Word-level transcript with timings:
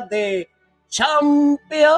De 0.00 0.48
Champions. 0.88 1.94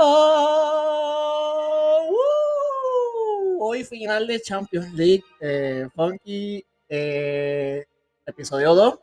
Hoy 3.58 3.84
final 3.84 4.26
de 4.26 4.40
Champions 4.42 4.92
League. 4.92 5.24
Eh, 5.40 5.88
Funky, 5.94 6.62
eh, 6.90 7.84
episodio 8.26 8.74
2. 8.74 8.98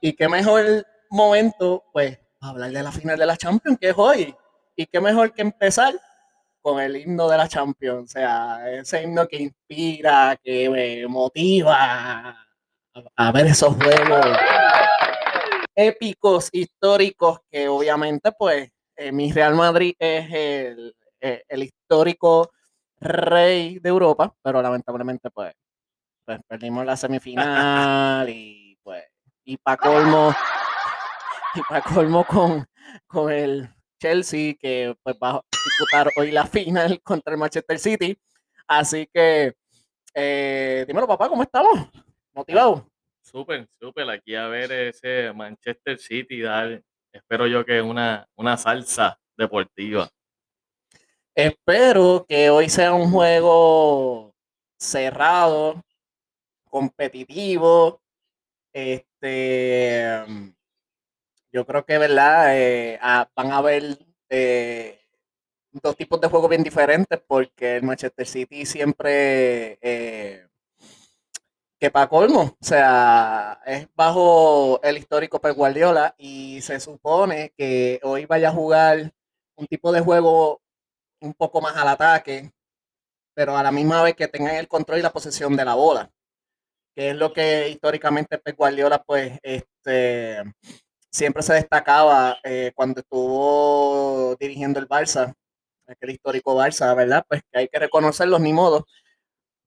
Y 0.00 0.12
qué 0.12 0.28
mejor 0.28 0.86
momento, 1.10 1.82
pues, 1.92 2.16
hablar 2.40 2.70
de 2.70 2.82
la 2.82 2.92
final 2.92 3.18
de 3.18 3.26
la 3.26 3.36
Champions, 3.36 3.76
que 3.80 3.88
es 3.88 3.94
hoy. 3.96 4.34
Y 4.76 4.86
qué 4.86 5.00
mejor 5.00 5.32
que 5.32 5.42
empezar 5.42 5.94
con 6.62 6.80
el 6.80 6.96
himno 6.96 7.28
de 7.28 7.38
la 7.38 7.48
Champions. 7.48 8.04
O 8.04 8.06
sea, 8.06 8.70
ese 8.70 9.02
himno 9.02 9.26
que 9.26 9.38
inspira, 9.38 10.38
que 10.40 10.70
me 10.70 11.08
motiva 11.08 12.46
a 13.16 13.32
ver 13.32 13.46
esos 13.46 13.74
juegos 13.74 14.26
épicos, 15.78 16.48
históricos, 16.50 17.38
que 17.48 17.68
obviamente, 17.68 18.32
pues, 18.36 18.68
eh, 18.96 19.12
mi 19.12 19.30
Real 19.30 19.54
Madrid 19.54 19.94
es 19.96 20.26
el, 20.32 20.96
eh, 21.20 21.44
el, 21.46 21.62
histórico 21.62 22.50
rey 23.00 23.78
de 23.78 23.88
Europa, 23.88 24.34
pero 24.42 24.60
lamentablemente, 24.60 25.30
pues, 25.30 25.54
pues 26.24 26.40
perdimos 26.48 26.84
la 26.84 26.96
semifinal 26.96 28.28
y, 28.28 28.76
pues, 28.82 29.04
y 29.44 29.56
para 29.56 29.76
colmo, 29.76 30.34
y 31.54 31.60
para 31.62 31.80
colmo 31.82 32.24
con, 32.24 32.66
con 33.06 33.30
el 33.30 33.70
Chelsea, 34.00 34.54
que 34.58 34.96
pues 35.04 35.16
va 35.22 35.30
a 35.36 35.42
disputar 35.52 36.10
hoy 36.16 36.32
la 36.32 36.44
final 36.44 37.00
contra 37.02 37.34
el 37.34 37.38
Manchester 37.38 37.78
City. 37.78 38.18
Así 38.66 39.08
que, 39.14 39.54
eh, 40.12 40.84
dímelo, 40.88 41.06
papá, 41.06 41.28
¿cómo 41.28 41.44
estamos? 41.44 41.88
¿Motivado? 42.34 42.90
Súper, 43.30 43.68
súper. 43.78 44.08
Aquí 44.08 44.34
a 44.34 44.48
ver 44.48 44.72
ese 44.72 45.32
Manchester 45.34 45.98
City 45.98 46.40
dar, 46.40 46.82
espero 47.12 47.46
yo 47.46 47.62
que 47.64 47.82
una, 47.82 48.26
una 48.36 48.56
salsa 48.56 49.18
deportiva. 49.36 50.08
Espero 51.34 52.24
que 52.26 52.48
hoy 52.48 52.70
sea 52.70 52.94
un 52.94 53.10
juego 53.10 54.34
cerrado, 54.78 55.84
competitivo. 56.64 58.00
Este, 58.72 60.24
yo 61.52 61.66
creo 61.66 61.84
que, 61.84 61.98
¿verdad? 61.98 62.58
Eh, 62.58 62.98
ah, 63.02 63.28
van 63.36 63.52
a 63.52 63.58
haber 63.58 63.98
eh, 64.30 65.00
dos 65.70 65.96
tipos 65.96 66.18
de 66.18 66.28
juegos 66.28 66.48
bien 66.48 66.62
diferentes 66.62 67.20
porque 67.26 67.76
el 67.76 67.82
Manchester 67.82 68.26
City 68.26 68.64
siempre 68.64 69.78
eh, 69.82 70.48
que 71.78 71.90
para 71.90 72.08
colmo, 72.08 72.40
o 72.42 72.56
sea, 72.60 73.60
es 73.64 73.88
bajo 73.94 74.80
el 74.82 74.98
histórico 74.98 75.40
Pep 75.40 75.54
Guardiola 75.56 76.14
y 76.18 76.60
se 76.60 76.80
supone 76.80 77.52
que 77.56 78.00
hoy 78.02 78.26
vaya 78.26 78.48
a 78.48 78.52
jugar 78.52 79.12
un 79.56 79.66
tipo 79.66 79.92
de 79.92 80.00
juego 80.00 80.60
un 81.20 81.34
poco 81.34 81.60
más 81.60 81.76
al 81.76 81.88
ataque, 81.88 82.52
pero 83.34 83.56
a 83.56 83.62
la 83.62 83.72
misma 83.72 84.02
vez 84.02 84.16
que 84.16 84.28
tengan 84.28 84.56
el 84.56 84.68
control 84.68 84.98
y 84.98 85.02
la 85.02 85.12
posesión 85.12 85.56
de 85.56 85.64
la 85.64 85.74
bola, 85.74 86.10
que 86.96 87.10
es 87.10 87.16
lo 87.16 87.32
que 87.32 87.68
históricamente 87.68 88.38
Pep 88.38 88.56
Guardiola 88.56 89.02
pues 89.04 89.38
este 89.42 90.42
siempre 91.10 91.42
se 91.42 91.54
destacaba 91.54 92.38
eh, 92.44 92.72
cuando 92.74 93.00
estuvo 93.00 94.36
dirigiendo 94.36 94.80
el 94.80 94.88
Barça, 94.88 95.34
aquel 95.86 96.10
histórico 96.10 96.56
Barça, 96.56 96.94
¿verdad? 96.96 97.24
Pues 97.28 97.42
que 97.50 97.58
hay 97.60 97.68
que 97.68 97.78
reconocerlos 97.78 98.40
ni 98.40 98.52
modo. 98.52 98.86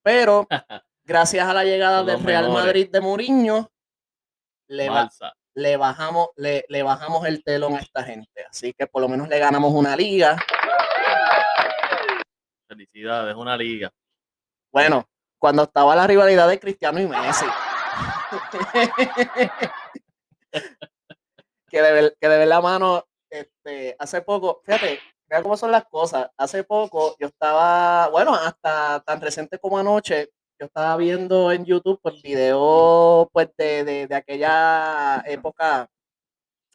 Pero 0.02 0.46
gracias 1.04 1.46
a 1.46 1.54
la 1.54 1.64
llegada 1.64 2.04
del 2.04 2.22
Real 2.22 2.50
Madrid 2.50 2.88
de 2.90 3.00
Mourinho, 3.00 3.70
le, 4.68 4.90
le, 5.54 5.76
bajamos, 5.76 6.28
le, 6.36 6.64
le, 6.68 6.82
bajamos 6.82 7.26
el 7.26 7.42
telón 7.44 7.74
a 7.74 7.80
esta 7.80 8.02
gente. 8.04 8.44
Así 8.48 8.72
que 8.72 8.86
por 8.86 9.02
lo 9.02 9.08
menos 9.08 9.28
le 9.28 9.38
ganamos 9.38 9.72
una 9.72 9.94
liga. 9.96 10.36
Felicidades, 12.68 13.34
una 13.36 13.56
liga. 13.56 13.90
Bueno, 14.72 15.06
cuando 15.38 15.64
estaba 15.64 15.94
la 15.94 16.06
rivalidad 16.06 16.48
de 16.48 16.58
Cristiano 16.58 17.00
y 17.00 17.06
Messi. 17.06 17.46
que, 21.68 21.82
de, 21.82 22.16
que 22.18 22.28
de 22.28 22.38
ver 22.38 22.48
la 22.48 22.60
mano, 22.60 23.04
este, 23.28 23.96
hace 23.98 24.22
poco, 24.22 24.62
fíjate, 24.64 25.00
vea 25.26 25.42
cómo 25.42 25.56
son 25.56 25.70
las 25.72 25.84
cosas. 25.86 26.30
Hace 26.36 26.64
poco 26.64 27.16
yo 27.18 27.26
estaba, 27.26 28.08
bueno, 28.08 28.34
hasta 28.34 29.00
tan 29.00 29.20
reciente 29.20 29.58
como 29.58 29.78
anoche, 29.78 30.30
yo 30.62 30.66
estaba 30.66 30.96
viendo 30.96 31.50
en 31.50 31.64
YouTube 31.64 31.98
pues 32.00 32.22
videos 32.22 33.26
pues 33.32 33.48
de, 33.56 34.06
aquella 34.12 35.20
época, 35.26 35.90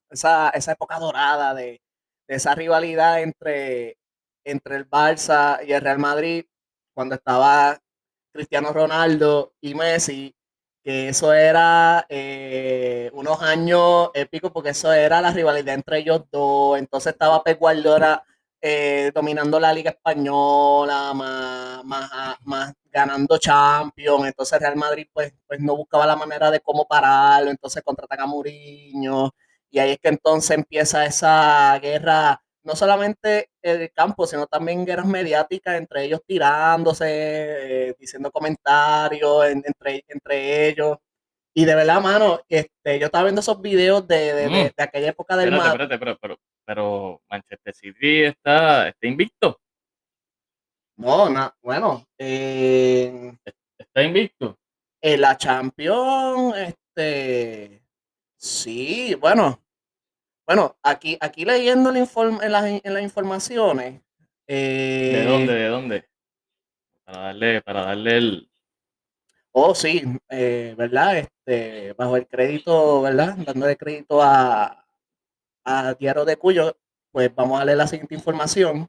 esa, 0.09 0.49
época 0.49 0.99
dorada 0.99 1.53
de, 1.53 1.81
esa 2.27 2.53
rivalidad 2.53 3.21
entre, 3.21 3.97
entre 4.43 4.75
el 4.75 4.89
Barça 4.89 5.65
y 5.65 5.71
el 5.71 5.79
Real 5.79 5.99
Madrid, 5.99 6.43
cuando 6.93 7.15
estaba 7.15 7.79
Cristiano 8.33 8.73
Ronaldo 8.73 9.53
y 9.61 9.73
Messi, 9.73 10.35
que 10.83 11.07
eso 11.07 11.31
era 11.31 12.05
eh, 12.09 13.09
unos 13.13 13.41
años 13.41 14.09
épicos 14.13 14.51
porque 14.51 14.71
eso 14.71 14.91
era 14.91 15.21
la 15.21 15.31
rivalidad 15.31 15.75
entre 15.75 15.99
ellos 15.99 16.25
dos. 16.29 16.77
Entonces 16.77 17.13
estaba 17.13 17.41
Pep 17.41 17.57
Guardiola 17.57 18.21
eh, 18.61 19.11
dominando 19.13 19.59
la 19.59 19.71
Liga 19.73 19.91
Española, 19.91 21.13
más, 21.13 21.83
más, 22.43 22.73
ganando 22.91 23.37
Champions. 23.37 24.27
Entonces 24.27 24.59
Real 24.59 24.75
Madrid 24.75 25.07
pues, 25.13 25.33
pues 25.45 25.59
no 25.59 25.75
buscaba 25.75 26.05
la 26.05 26.15
manera 26.15 26.49
de 26.51 26.59
cómo 26.61 26.87
pararlo. 26.87 27.51
Entonces 27.51 27.83
contratan 27.83 28.21
a 28.21 28.25
Mourinho. 28.25 29.31
Y 29.69 29.79
ahí 29.79 29.91
es 29.91 29.99
que 29.99 30.09
entonces 30.09 30.51
empieza 30.51 31.05
esa 31.05 31.77
guerra, 31.79 32.41
no 32.63 32.75
solamente 32.75 33.49
en 33.61 33.81
el 33.81 33.91
campo, 33.91 34.25
sino 34.25 34.47
también 34.47 34.85
guerras 34.85 35.05
mediáticas 35.05 35.75
entre 35.75 36.05
ellos 36.05 36.21
tirándose, 36.25 37.05
eh, 37.89 37.95
diciendo 37.99 38.31
comentarios 38.31 39.45
entre, 39.45 40.03
entre 40.07 40.69
ellos. 40.69 40.97
Y 41.53 41.65
de 41.65 41.75
verdad, 41.75 42.01
mano, 42.01 42.39
este, 42.47 42.99
yo 42.99 43.07
estaba 43.07 43.25
viendo 43.25 43.41
esos 43.41 43.61
videos 43.61 44.07
de, 44.07 44.33
de, 44.33 44.49
de, 44.49 44.65
mm. 44.65 44.81
aquella 44.81 45.09
época 45.09 45.35
del 45.35 45.51
Madrid. 45.51 45.87
pero, 45.99 46.17
pero, 46.19 46.39
pero 46.67 47.21
Manchester 47.29 47.73
City 47.73 48.23
está, 48.23 48.89
está 48.89 49.07
invicto. 49.07 49.57
No, 50.97 51.29
no 51.29 51.53
bueno. 51.61 52.05
está 52.17 54.03
invicto. 54.03 54.59
En 55.01 55.21
la 55.21 55.37
Champions, 55.37 56.57
este. 56.57 57.81
Sí, 58.35 59.15
bueno. 59.15 59.63
Bueno, 60.45 60.77
aquí, 60.83 61.17
aquí 61.21 61.45
leyendo 61.45 61.89
el 61.91 61.97
en, 61.97 62.51
las, 62.51 62.65
en 62.65 62.93
las 62.93 63.03
informaciones. 63.03 64.01
¿De 64.45 65.23
dónde? 65.25 65.53
¿De 65.53 65.67
dónde? 65.67 66.09
Para 67.05 67.21
darle, 67.21 67.61
para 67.61 67.85
darle 67.85 68.17
el. 68.17 68.51
Oh, 69.53 69.73
sí, 69.73 70.03
eh, 70.29 70.75
¿verdad? 70.77 71.17
Este, 71.17 71.93
bajo 71.93 72.17
el 72.17 72.27
crédito, 72.27 73.01
¿verdad? 73.03 73.35
Dándole 73.37 73.77
crédito 73.77 74.21
a, 74.21 74.86
a 75.67 75.93
Diario 75.95 76.23
de 76.23 76.37
Cuyo, 76.37 76.77
pues 77.11 77.33
vamos 77.35 77.59
a 77.59 77.65
leer 77.65 77.77
la 77.77 77.87
siguiente 77.87 78.15
información 78.15 78.87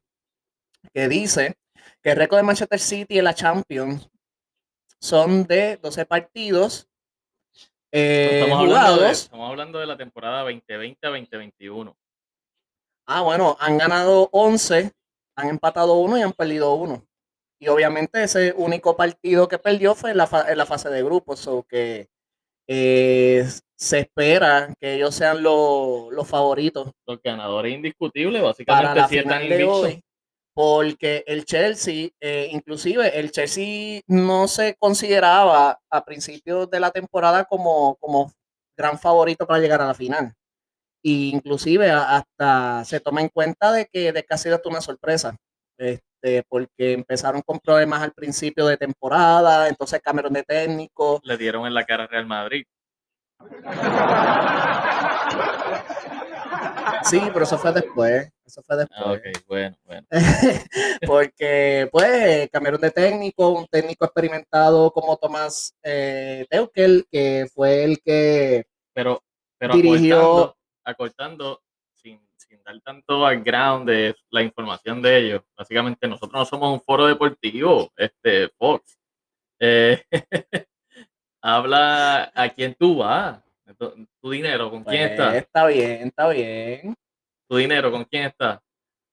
que 0.94 1.08
dice 1.08 1.58
que 2.00 2.10
el 2.10 2.16
récord 2.16 2.38
de 2.38 2.44
Manchester 2.44 2.78
City 2.78 3.19
en 3.19 3.25
la 3.25 3.34
Champions 3.34 4.08
son 5.00 5.44
de 5.44 5.76
12 5.78 6.06
partidos 6.06 6.88
eh, 7.90 8.40
estamos, 8.42 8.60
hablando 8.60 9.02
de, 9.02 9.10
estamos 9.10 9.50
hablando 9.50 9.78
de 9.78 9.86
la 9.86 9.96
temporada 9.96 10.42
2020 10.42 11.06
a 11.06 11.10
2021. 11.10 11.96
Ah, 13.06 13.22
bueno, 13.22 13.56
han 13.58 13.78
ganado 13.78 14.28
11, 14.32 14.92
han 15.36 15.48
empatado 15.48 15.94
uno 15.94 16.19
y 16.19 16.22
han 16.22 16.32
perdido 16.32 16.75
uno. 16.75 17.06
Y 17.58 17.69
obviamente 17.69 18.22
ese 18.22 18.52
único 18.56 18.94
partido 18.96 19.48
que 19.48 19.58
perdió 19.58 19.94
fue 19.94 20.10
en 20.10 20.19
la, 20.19 20.46
en 20.48 20.58
la 20.58 20.66
fase 20.66 20.90
de 20.90 21.02
grupos, 21.02 21.46
o 21.46 21.62
que 21.62 22.08
eh, 22.66 23.48
se 23.78 24.00
espera 24.00 24.75
que 24.80 24.94
ellos 24.94 25.14
sean 25.14 25.42
los, 25.42 26.26
favoritos. 26.26 26.90
Los 27.06 27.22
ganadores 27.22 27.72
indiscutibles, 27.72 28.42
básicamente. 28.42 28.88
Para 28.88 29.00
la 29.00 29.08
final 29.08 29.48
de 29.48 29.64
hoy, 29.64 30.04
porque 30.52 31.22
el 31.28 31.44
Chelsea, 31.44 32.08
eh, 32.20 32.48
inclusive 32.50 33.19
el 33.19 33.30
Chelsea 33.30 34.00
no 34.08 34.48
se 34.48 34.75
consideraba 34.75 35.78
a 35.88 36.04
principios 36.04 36.69
de 36.69 36.80
la 36.80 36.90
temporada 36.90 37.44
como, 37.44 37.94
como 38.00 38.32
gran 38.76 38.98
favorito 38.98 39.46
para 39.46 39.60
llegar 39.60 39.80
a 39.80 39.86
la 39.86 39.94
final. 39.94 40.34
E 41.04 41.30
inclusive 41.32 41.88
hasta 41.90 42.84
se 42.84 42.98
toma 42.98 43.20
en 43.20 43.28
cuenta 43.28 43.70
de 43.70 43.86
que, 43.86 44.12
de 44.12 44.25
que 44.25 44.34
ha 44.34 44.38
sido 44.38 44.60
una 44.64 44.80
sorpresa. 44.80 45.36
Este, 45.78 46.42
porque 46.48 46.94
empezaron 46.94 47.42
con 47.42 47.60
problemas 47.60 48.02
al 48.02 48.10
principio 48.10 48.66
de 48.66 48.76
temporada, 48.76 49.69
entonces 49.69 50.00
cambiaron 50.02 50.32
de 50.32 50.42
técnico. 50.42 51.20
Le 51.22 51.36
dieron 51.36 51.64
en 51.64 51.75
la 51.75 51.86
cara 51.86 52.04
a 52.04 52.06
Real 52.08 52.26
Madrid. 52.26 52.64
Sí, 57.05 57.20
pero 57.32 57.44
eso 57.44 57.58
fue 57.58 57.73
después. 57.73 58.31
Eso 58.44 58.62
fue 58.62 58.76
después. 58.76 59.00
Ah, 59.02 59.12
ok, 59.12 59.23
bueno, 59.46 59.76
bueno. 59.85 60.06
Porque, 61.06 61.88
pues, 61.93 62.49
cambiaron 62.50 62.81
de 62.81 62.90
técnico, 62.90 63.50
un 63.50 63.67
técnico 63.67 64.05
experimentado 64.05 64.90
como 64.90 65.17
Tomás 65.17 65.75
eh, 65.82 66.46
Teukel, 66.50 67.06
que 67.11 67.46
fue 67.55 67.85
el 67.85 68.00
que. 68.02 68.67
Pero 68.94 69.23
Pero 69.58 69.75
Dirigió- 69.75 70.17
acortando, 70.19 70.56
acortando 70.85 71.62
sin, 71.94 72.20
sin 72.37 72.62
dar 72.62 72.81
tanto 72.81 73.20
background 73.20 73.88
de 73.88 74.14
la 74.31 74.43
información 74.43 75.00
de 75.02 75.19
ellos. 75.19 75.43
Básicamente 75.56 76.08
nosotros 76.08 76.32
no 76.40 76.44
somos 76.44 76.73
un 76.73 76.81
foro 76.81 77.06
deportivo, 77.06 77.90
este 77.96 78.49
Fox. 78.58 78.99
Eh, 79.61 80.02
habla 81.43 82.31
a 82.35 82.49
quién 82.50 82.75
tú 82.75 82.99
vas. 82.99 83.40
Tu, 84.20 84.31
dinero, 84.31 84.70
¿con 84.70 84.82
quién 84.85 85.08
Pues, 85.08 85.11
está? 85.12 85.37
está 85.37 85.67
bien, 85.67 86.08
está 86.08 86.29
bien. 86.29 86.94
Tu 87.49 87.56
dinero, 87.56 87.90
¿con 87.90 88.05
quién 88.05 88.25
está? 88.25 88.62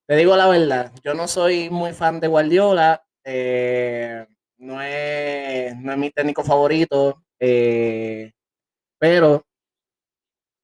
Te 0.07 0.15
digo 0.15 0.35
la 0.35 0.47
verdad, 0.47 0.91
yo 1.03 1.13
no 1.13 1.27
soy 1.27 1.69
muy 1.69 1.91
fan 1.93 2.19
de 2.19 2.27
Guardiola, 2.27 3.03
eh, 3.23 4.25
no, 4.57 4.81
es, 4.81 5.75
no 5.77 5.91
es 5.91 5.97
mi 5.97 6.11
técnico 6.11 6.43
favorito, 6.43 7.23
eh, 7.39 8.31
pero 8.99 9.43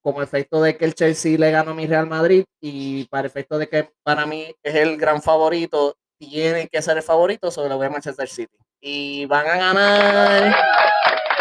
como 0.01 0.21
efecto 0.21 0.61
de 0.61 0.77
que 0.77 0.85
el 0.85 0.95
Chelsea 0.95 1.37
le 1.37 1.51
ganó 1.51 1.71
a 1.71 1.75
mi 1.75 1.87
Real 1.87 2.07
Madrid 2.07 2.43
y 2.59 3.05
para 3.05 3.27
efecto 3.27 3.57
de 3.57 3.67
que 3.67 3.89
para 4.03 4.25
mí 4.25 4.53
es 4.63 4.75
el 4.75 4.97
gran 4.97 5.21
favorito, 5.21 5.95
tiene 6.19 6.67
que 6.67 6.81
ser 6.81 6.97
el 6.97 7.03
favorito, 7.03 7.49
sobre 7.51 7.69
lo 7.69 7.81
a 7.81 7.89
Manchester 7.89 8.27
City. 8.27 8.55
Y 8.79 9.25
van 9.25 9.47
a 9.47 9.57
ganar, 9.57 10.55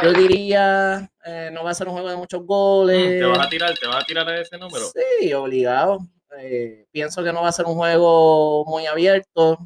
yo 0.02 0.12
diría, 0.12 1.10
eh, 1.24 1.50
no 1.52 1.64
va 1.64 1.70
a 1.70 1.74
ser 1.74 1.88
un 1.88 1.94
juego 1.94 2.08
de 2.10 2.16
muchos 2.16 2.44
goles. 2.44 3.16
Mm, 3.16 3.18
¿Te 3.20 3.24
vas 3.26 3.46
a 3.46 3.48
tirar? 3.48 3.78
¿Te 3.78 3.86
vas 3.86 3.96
a 4.02 4.06
tirar 4.06 4.28
a 4.28 4.40
ese 4.40 4.58
número? 4.58 4.86
Sí, 5.20 5.32
obligado. 5.32 5.98
Eh, 6.38 6.86
pienso 6.90 7.22
que 7.24 7.32
no 7.32 7.42
va 7.42 7.48
a 7.48 7.52
ser 7.52 7.66
un 7.66 7.74
juego 7.74 8.64
muy 8.66 8.86
abierto. 8.86 9.58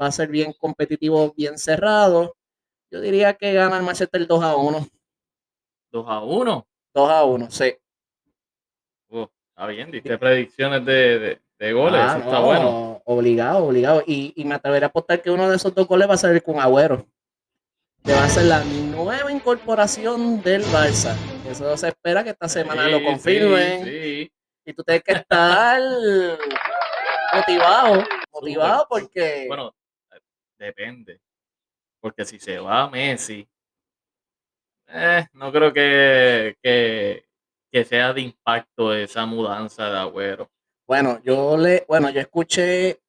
Va 0.00 0.06
a 0.06 0.12
ser 0.12 0.28
bien 0.28 0.52
competitivo, 0.58 1.32
bien 1.36 1.58
cerrado. 1.58 2.36
Yo 2.90 3.00
diría 3.00 3.34
que 3.34 3.52
gana 3.52 3.76
el 3.76 3.82
Manchester 3.82 4.26
2 4.26 4.42
a 4.42 4.56
1. 4.56 4.86
2 5.92 6.04
a 6.08 6.20
1. 6.20 6.66
2 6.94 7.10
a 7.10 7.24
1, 7.24 7.50
sí. 7.50 7.74
Uh, 9.08 9.26
está 9.48 9.66
bien, 9.66 9.90
diste 9.90 10.16
predicciones 10.16 10.84
de, 10.84 11.18
de, 11.18 11.40
de 11.58 11.72
goles, 11.72 12.00
Ah, 12.00 12.16
eso 12.18 12.18
está 12.28 12.38
no, 12.40 12.46
bueno. 12.46 13.02
Obligado, 13.04 13.64
obligado. 13.64 14.02
Y, 14.06 14.32
y 14.36 14.44
me 14.44 14.54
atrevería 14.54 14.86
a 14.86 14.90
apostar 14.90 15.20
que 15.20 15.30
uno 15.30 15.48
de 15.50 15.56
esos 15.56 15.74
dos 15.74 15.86
goles 15.86 16.08
va 16.08 16.14
a 16.14 16.18
ser 16.18 16.40
con 16.42 16.60
Agüero. 16.60 17.04
Que 18.04 18.12
va 18.12 18.24
a 18.24 18.28
ser 18.28 18.44
la 18.44 18.62
nueva 18.94 19.32
incorporación 19.32 20.40
del 20.42 20.62
Barça. 20.66 21.14
Eso 21.48 21.76
se 21.76 21.88
espera 21.88 22.22
que 22.22 22.30
esta 22.30 22.48
semana 22.48 22.88
lo 22.88 23.02
confirmen. 23.02 23.84
Sí, 23.84 23.90
sí. 23.90 24.32
Y 24.66 24.72
tú 24.72 24.82
tienes 24.82 25.02
que 25.02 25.12
estar 25.12 25.80
motivado, 27.34 28.04
motivado 28.32 28.86
porque 28.88 29.44
Bueno, 29.48 29.74
depende. 30.58 31.20
Porque 32.00 32.24
si 32.24 32.38
se 32.38 32.58
va 32.58 32.88
Messi, 32.88 33.46
eh, 34.88 35.26
no 35.32 35.50
creo 35.50 35.72
que, 35.72 36.56
que, 36.62 37.24
que 37.70 37.84
sea 37.84 38.12
de 38.12 38.20
impacto 38.20 38.94
esa 38.94 39.26
mudanza 39.26 39.90
de 39.90 39.98
Agüero. 39.98 40.50
Bueno, 40.86 41.20
yo 41.22 41.56
le, 41.56 41.84
bueno, 41.88 42.10
yo 42.10 42.20
escuché 42.20 43.00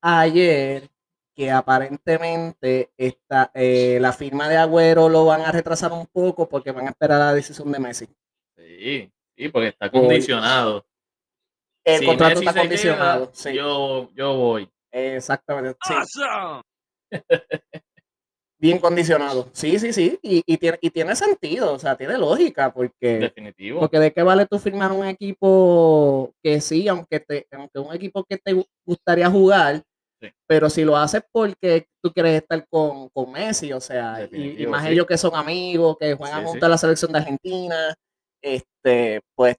ayer 0.00 0.88
que 1.34 1.50
aparentemente 1.50 2.92
esta, 2.96 3.50
eh, 3.54 3.98
la 4.00 4.12
firma 4.12 4.48
de 4.48 4.56
Agüero 4.58 5.08
lo 5.08 5.24
van 5.24 5.42
a 5.42 5.52
retrasar 5.52 5.92
un 5.92 6.06
poco 6.06 6.48
porque 6.48 6.72
van 6.72 6.86
a 6.86 6.90
esperar 6.90 7.18
la 7.18 7.34
decisión 7.34 7.70
de 7.72 7.78
Messi. 7.78 8.06
Sí, 8.56 9.10
sí, 9.36 9.48
porque 9.48 9.68
está 9.68 9.90
condicionado. 9.90 10.84
El 11.84 11.98
Si 12.00 12.06
contrato 12.06 12.34
Messi 12.40 12.46
está 12.46 12.60
condicionado. 12.60 13.24
queda, 13.26 13.34
sí, 13.34 13.54
yo, 13.54 14.10
yo 14.14 14.36
voy. 14.36 14.70
exactamente. 14.92 15.78
Sí, 15.82 15.94
bien 18.58 18.78
condicionado. 18.78 19.48
Sí, 19.52 19.78
sí, 19.78 19.92
sí. 19.92 20.18
Y, 20.22 20.42
y 20.46 20.56
tiene, 20.56 20.78
y 20.80 20.90
tiene 20.90 21.16
sentido, 21.16 21.72
o 21.74 21.78
sea, 21.78 21.96
tiene 21.96 22.16
lógica 22.16 22.72
porque 22.72 23.18
Definitivo. 23.18 23.80
Porque 23.80 23.98
de 23.98 24.12
qué 24.12 24.22
vale 24.22 24.46
tú 24.46 24.58
firmar 24.58 24.92
un 24.92 25.04
equipo 25.06 26.32
que 26.42 26.60
sí, 26.60 26.86
aunque 26.86 27.18
te, 27.20 27.46
aunque 27.50 27.78
un 27.80 27.92
equipo 27.94 28.22
que 28.24 28.38
te 28.38 28.54
gu- 28.54 28.66
gustaría 28.86 29.28
jugar, 29.28 29.82
Sí. 30.22 30.32
pero 30.46 30.70
si 30.70 30.84
lo 30.84 30.96
haces 30.96 31.22
porque 31.32 31.88
tú 32.00 32.12
quieres 32.12 32.40
estar 32.42 32.64
con, 32.68 33.08
con 33.08 33.32
Messi, 33.32 33.72
o 33.72 33.80
sea, 33.80 34.28
y- 34.30 34.64
más 34.68 34.84
sí. 34.86 34.92
ellos 34.92 35.04
que 35.06 35.18
son 35.18 35.34
amigos, 35.34 35.96
que 35.98 36.14
juegan 36.14 36.46
sí. 36.48 36.58
a 36.62 36.68
la 36.68 36.78
selección 36.78 37.10
de 37.10 37.18
Argentina, 37.18 37.94
este, 38.40 39.20
pues, 39.34 39.56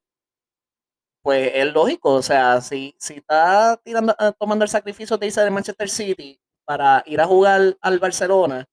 pues 1.21 1.51
es 1.53 1.73
lógico, 1.73 2.13
o 2.13 2.21
sea, 2.21 2.61
si, 2.61 2.95
si 2.97 3.15
está 3.15 3.77
tirando, 3.83 4.15
eh, 4.19 4.31
tomando 4.39 4.63
el 4.63 4.69
sacrificio 4.69 5.17
de 5.17 5.27
irse 5.27 5.41
de 5.41 5.51
Manchester 5.51 5.89
City 5.89 6.39
para 6.65 7.03
ir 7.05 7.19
a 7.19 7.25
jugar 7.27 7.77
al 7.81 7.99
Barcelona, 7.99 8.65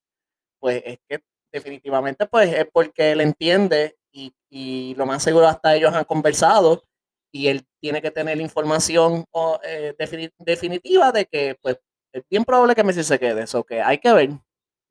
pues 0.60 0.82
es 0.84 0.98
que 1.08 1.20
definitivamente 1.52 2.26
pues 2.26 2.52
es 2.54 2.66
porque 2.72 3.12
él 3.12 3.20
entiende 3.20 3.96
y, 4.12 4.32
y 4.48 4.94
lo 4.96 5.06
más 5.06 5.22
seguro 5.22 5.48
hasta 5.48 5.74
ellos 5.74 5.92
han 5.92 6.04
conversado 6.04 6.84
y 7.32 7.48
él 7.48 7.62
tiene 7.80 8.02
que 8.02 8.10
tener 8.10 8.40
información 8.40 9.24
o, 9.30 9.60
eh, 9.64 9.94
defini- 9.98 10.32
definitiva 10.38 11.12
de 11.12 11.26
que 11.26 11.56
pues 11.60 11.78
es 12.12 12.22
bien 12.28 12.44
probable 12.44 12.74
que 12.74 12.84
Messi 12.84 13.04
se 13.04 13.18
quede, 13.18 13.42
eso 13.42 13.62
que 13.64 13.80
hay 13.80 13.98
que 13.98 14.12
ver, 14.12 14.30
hay 14.30 14.38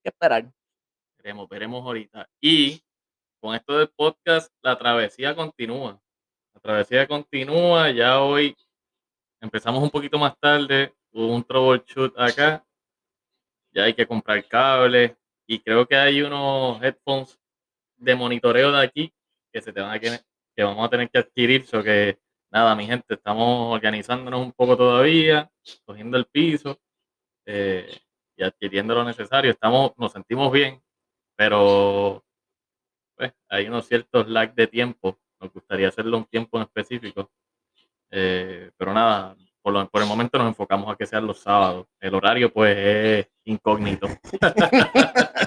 que 0.03 0.09
esperar. 0.09 0.51
Veremos, 1.17 1.49
veremos 1.49 1.83
ahorita. 1.85 2.29
Y 2.41 2.81
con 3.41 3.55
esto 3.55 3.77
del 3.77 3.89
podcast, 3.89 4.51
la 4.61 4.77
travesía 4.77 5.35
continúa. 5.35 6.01
La 6.53 6.61
travesía 6.61 7.07
continúa. 7.07 7.91
Ya 7.91 8.21
hoy 8.21 8.55
empezamos 9.41 9.83
un 9.83 9.89
poquito 9.89 10.17
más 10.17 10.37
tarde. 10.39 10.93
Hubo 11.11 11.33
un 11.35 11.43
troubleshoot 11.43 12.17
acá. 12.17 12.65
Ya 13.71 13.83
hay 13.83 13.93
que 13.93 14.07
comprar 14.07 14.45
cables. 14.47 15.15
Y 15.45 15.59
creo 15.59 15.85
que 15.85 15.95
hay 15.97 16.21
unos 16.21 16.81
headphones 16.81 17.37
de 17.97 18.15
monitoreo 18.15 18.71
de 18.71 18.81
aquí 18.81 19.13
que 19.51 19.61
se 19.61 19.73
te 19.73 19.81
van 19.81 19.91
a 19.91 19.99
que 19.99 20.63
vamos 20.63 20.85
a 20.85 20.89
tener 20.89 21.09
que 21.09 21.19
adquirir. 21.19 21.65
So 21.67 21.83
que 21.83 22.17
nada, 22.51 22.75
mi 22.75 22.85
gente, 22.85 23.13
estamos 23.13 23.73
organizándonos 23.73 24.41
un 24.41 24.51
poco 24.53 24.75
todavía, 24.77 25.49
cogiendo 25.85 26.17
el 26.17 26.25
piso 26.25 26.77
eh, 27.45 27.89
y 28.35 28.43
adquiriendo 28.43 28.95
lo 28.95 29.03
necesario. 29.03 29.51
Estamos, 29.51 29.91
nos 29.97 30.11
sentimos 30.11 30.51
bien, 30.51 30.81
pero 31.35 32.23
pues, 33.15 33.33
hay 33.49 33.67
unos 33.67 33.87
ciertos 33.87 34.27
lag 34.27 34.53
de 34.55 34.67
tiempo. 34.67 35.17
Nos 35.39 35.53
gustaría 35.53 35.87
hacerlo 35.89 36.17
un 36.17 36.25
tiempo 36.25 36.57
en 36.57 36.63
específico. 36.63 37.31
Eh, 38.11 38.71
pero 38.77 38.93
nada, 38.93 39.35
por, 39.61 39.73
lo- 39.73 39.81
el 39.81 40.05
momento 40.05 40.37
nos 40.37 40.47
enfocamos 40.47 40.91
a 40.91 40.95
que 40.95 41.05
sean 41.05 41.27
los 41.27 41.39
sábados. 41.41 41.87
El 41.99 42.15
horario, 42.15 42.51
pues, 42.51 42.75
es 42.77 43.27
incógnito. 43.45 44.07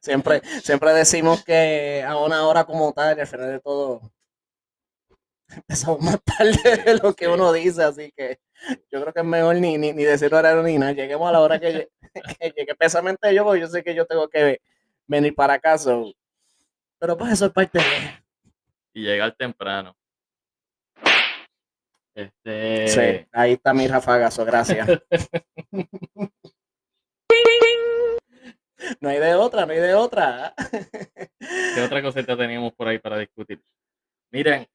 Siempre, 0.00 0.40
siempre 0.62 0.92
decimos 0.92 1.44
que 1.44 2.02
a 2.06 2.16
una 2.16 2.46
hora 2.46 2.64
como 2.64 2.92
tal, 2.92 3.18
al 3.18 3.26
final 3.26 3.48
de 3.50 3.60
todo, 3.60 4.00
empezamos 5.68 6.00
más 6.00 6.18
tarde 6.22 6.52
de 6.84 6.98
lo 7.02 7.14
que 7.14 7.26
Sí. 7.26 7.30
uno 7.30 7.52
dice, 7.52 7.82
así 7.84 8.10
que 8.16 8.40
yo 8.90 9.00
creo 9.02 9.12
que 9.12 9.20
es 9.20 9.26
mejor 9.26 9.56
ni, 9.56 9.76
ni, 9.76 9.92
ni 9.92 10.04
decir 10.04 10.34
horario 10.34 10.62
ni 10.62 10.78
nada. 10.78 10.92
Lleguemos 10.92 11.28
a 11.28 11.32
la 11.32 11.40
hora 11.40 11.60
que, 11.60 11.88
que 12.40 12.50
llegue. 12.56 12.72
Especialmente 12.72 13.34
yo, 13.34 13.44
porque 13.44 13.60
yo 13.60 13.66
sé 13.66 13.82
que 13.84 13.94
yo 13.94 14.06
tengo 14.06 14.28
que 14.28 14.60
venir 15.06 15.34
para 15.34 15.58
casa. 15.58 15.94
Pero 16.98 17.16
pues 17.16 17.32
eso 17.32 17.46
es 17.46 17.52
parte 17.52 17.78
de... 17.78 17.84
Y 18.94 19.02
llegar 19.02 19.34
temprano. 19.36 19.94
Este, 22.14 22.88
Sí, 22.88 23.28
ahí 23.30 23.52
está 23.52 23.72
mi 23.74 23.86
rafagazo, 23.86 24.44
gracias. 24.44 24.88
No 29.00 29.08
hay 29.10 29.18
de 29.18 29.34
otra, 29.34 29.66
no 29.66 29.72
hay 29.72 29.80
de 29.80 29.94
otra. 29.94 30.54
¿Qué 31.74 31.82
otra 31.82 32.00
cosita 32.00 32.36
teníamos 32.36 32.72
por 32.72 32.88
ahí 32.88 32.98
para 32.98 33.18
discutir? 33.18 33.60
Miren, 34.30 34.66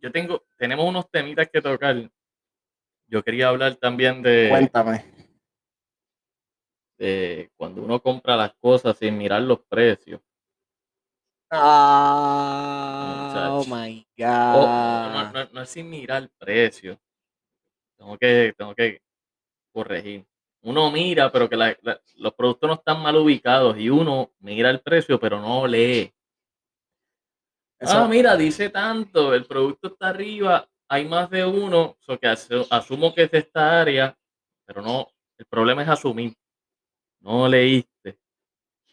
yo 0.00 0.10
tengo, 0.12 0.44
tenemos 0.56 0.86
unos 0.86 1.10
temitas 1.10 1.48
que 1.48 1.60
tocar. 1.62 2.10
Yo 3.06 3.22
quería 3.24 3.48
hablar 3.48 3.74
también 3.76 4.22
de, 4.22 4.48
Cuéntame. 4.50 5.04
de 6.98 7.50
cuando 7.56 7.82
uno 7.82 8.00
compra 8.00 8.36
las 8.36 8.54
cosas 8.54 8.96
sin 8.96 9.16
mirar 9.18 9.42
los 9.42 9.60
precios. 9.60 10.20
Ah, 11.52 13.50
oh 13.52 13.64
my 13.66 14.06
no, 14.18 14.24
God. 14.26 15.32
no- 15.32 15.48
no 15.52 15.62
es 15.62 15.68
sin 15.68 15.90
mirar 15.90 16.22
el 16.22 16.28
precio. 16.30 17.00
Tengo 17.98 18.16
que, 18.16 18.54
tengo 18.56 18.74
que 18.74 19.02
corregir. 19.72 20.24
Uno 20.62 20.90
mira, 20.90 21.32
pero 21.32 21.48
que 21.48 21.56
la- 21.56 21.76
la- 21.82 22.00
los 22.16 22.34
productos 22.34 22.68
no 22.68 22.74
están 22.74 23.02
mal 23.02 23.16
ubicados 23.16 23.76
y 23.78 23.88
uno 23.90 24.30
mira 24.40 24.70
el 24.70 24.80
precio, 24.80 25.18
pero 25.18 25.40
no 25.40 25.66
lee. 25.66 26.12
Eso- 27.80 27.98
Ah, 27.98 28.06
mira, 28.08 28.36
dice 28.36 28.68
tanto, 28.70 29.34
el 29.34 29.46
producto 29.46 29.88
está 29.88 30.08
arriba, 30.08 30.68
hay 30.88 31.06
más 31.08 31.30
de 31.30 31.44
uno, 31.46 31.96
so 32.00 32.18
que 32.18 32.28
asu- 32.28 32.66
asumo 32.70 33.14
que 33.14 33.22
es 33.22 33.30
de 33.30 33.38
esta 33.38 33.80
área, 33.80 34.16
pero 34.66 34.82
no, 34.82 35.08
el 35.38 35.46
problema 35.46 35.82
es 35.82 35.88
asumir. 35.88 36.34
No 37.20 37.48
leíste. 37.48 38.18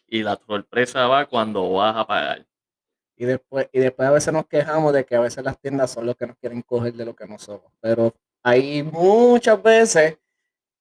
Y 0.06 0.22
la 0.22 0.36
sorpresa 0.36 1.06
va 1.06 1.26
cuando 1.26 1.70
vas 1.72 1.96
a 1.96 2.06
pagar. 2.06 2.46
Y 3.16 3.24
después, 3.26 3.68
y 3.72 3.78
después 3.80 4.08
a 4.08 4.12
veces 4.12 4.32
nos 4.32 4.46
quejamos 4.46 4.92
de 4.94 5.04
que 5.04 5.16
a 5.16 5.20
veces 5.20 5.44
las 5.44 5.58
tiendas 5.60 5.90
son 5.90 6.06
los 6.06 6.16
que 6.16 6.26
nos 6.26 6.36
quieren 6.38 6.62
coger 6.62 6.94
de 6.94 7.04
lo 7.04 7.14
que 7.14 7.26
no 7.26 7.38
somos. 7.38 7.70
Pero 7.80 8.14
hay 8.42 8.82
muchas 8.82 9.62
veces 9.62 10.18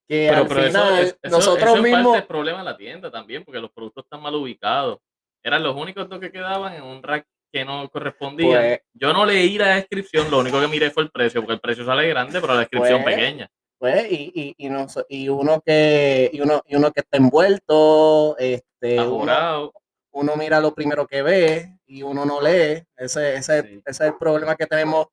que 0.07 0.27
Pero, 0.29 0.41
al 0.43 0.47
pero 0.47 0.59
eso, 0.61 0.69
final 0.79 0.99
es- 0.99 1.17
eso- 1.21 1.35
nosotros 1.35 1.63
eso 1.63 1.75
en 1.77 1.81
parte 1.83 1.95
mismos. 1.97 2.17
es 2.17 2.25
problema 2.25 2.59
de 2.59 2.63
la 2.65 2.77
tienda 2.77 3.11
también, 3.11 3.43
porque 3.43 3.59
los 3.59 3.71
productos 3.71 4.05
están 4.05 4.21
mal 4.21 4.35
ubicados. 4.35 4.99
Eran 5.43 5.63
los 5.63 5.75
únicos 5.75 6.07
dos 6.07 6.19
que 6.19 6.31
quedaban 6.31 6.73
en 6.73 6.83
un 6.83 7.01
rack 7.03 7.25
que 7.57 7.65
no 7.65 7.89
correspondían. 7.89 8.51
Pues- 8.61 8.79
Yo 8.93 9.13
no 9.13 9.25
leí 9.25 9.57
la 9.57 9.75
descripción, 9.75 10.29
lo 10.29 10.39
único 10.39 10.59
que 10.61 10.67
miré 10.67 10.91
fue 10.91 11.03
el 11.03 11.11
precio, 11.11 11.41
porque 11.41 11.53
el 11.53 11.59
precio 11.59 11.85
sale 11.85 12.07
grande, 12.09 12.39
pero 12.39 12.53
la 12.53 12.59
descripción 12.61 13.03
Pues, 13.03 13.15
pequeña. 13.15 13.49
Pues, 13.79 14.11
y, 14.11 14.31
y, 14.33 14.65
y, 14.65 14.69
no, 14.69 14.87
y 15.07 15.29
uno 15.29 15.61
que 15.63 16.29
y 16.33 16.41
uno, 16.41 16.61
y 16.67 16.75
uno 16.75 16.91
que 16.91 17.01
está 17.01 17.17
envuelto, 17.17 18.35
este, 18.39 18.99
uno, 18.99 19.71
uno 20.11 20.35
mira 20.35 20.59
lo 20.59 20.73
primero 20.73 21.05
que 21.05 21.21
ve 21.21 21.77
y 21.85 22.01
uno 22.01 22.25
no 22.25 22.41
lee. 22.41 22.83
Ese, 22.95 23.35
ese, 23.35 23.61
Sí. 23.61 23.81
ese 23.85 24.03
es 24.05 24.09
el 24.11 24.17
problema 24.17 24.55
que 24.55 24.65
tenemos 24.65 25.05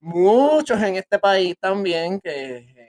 muchos 0.00 0.80
en 0.82 0.96
este 0.96 1.18
país 1.18 1.54
también, 1.60 2.20
que 2.20 2.81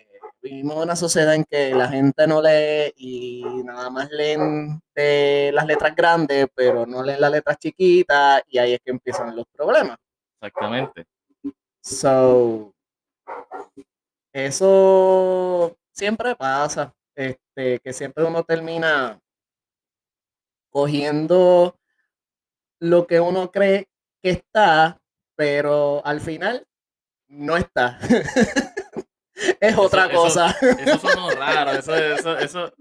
vivimos 0.43 0.75
en 0.75 0.83
una 0.83 0.95
sociedad 0.95 1.33
en 1.33 1.45
que 1.45 1.73
la 1.73 1.87
gente 1.87 2.27
no 2.27 2.41
lee 2.41 2.93
y 2.97 3.43
nada 3.63 3.89
más 3.89 4.11
leen 4.11 4.81
las 4.93 5.65
letras 5.65 5.95
grandes, 5.95 6.47
pero 6.53 6.85
no 6.85 7.01
leen 7.01 7.21
las 7.21 7.31
letras 7.31 7.57
chiquitas 7.57 8.43
y 8.47 8.57
ahí 8.57 8.73
es 8.73 8.79
que 8.83 8.91
empiezan 8.91 9.35
los 9.35 9.45
problemas. 9.53 9.97
Exactamente. 10.41 11.05
So, 11.81 12.73
eso 14.33 15.77
siempre 15.91 16.35
pasa, 16.35 16.93
este, 17.15 17.79
que 17.79 17.93
siempre 17.93 18.25
uno 18.25 18.43
termina 18.43 19.19
cogiendo 20.69 21.77
lo 22.79 23.07
que 23.07 23.21
uno 23.21 23.49
cree 23.51 23.87
que 24.21 24.31
está, 24.31 24.99
pero 25.35 26.05
al 26.05 26.19
final 26.19 26.67
no 27.29 27.55
está. 27.55 27.97
es 29.69 29.77
otra 29.77 30.05
eso- 30.05 30.13
cosa. 30.15 30.55
Eso 30.79 30.99
sonó 30.99 31.29
raro, 31.31 31.71
eso, 31.71 31.95
eso, 31.95 32.37
eso, 32.37 32.73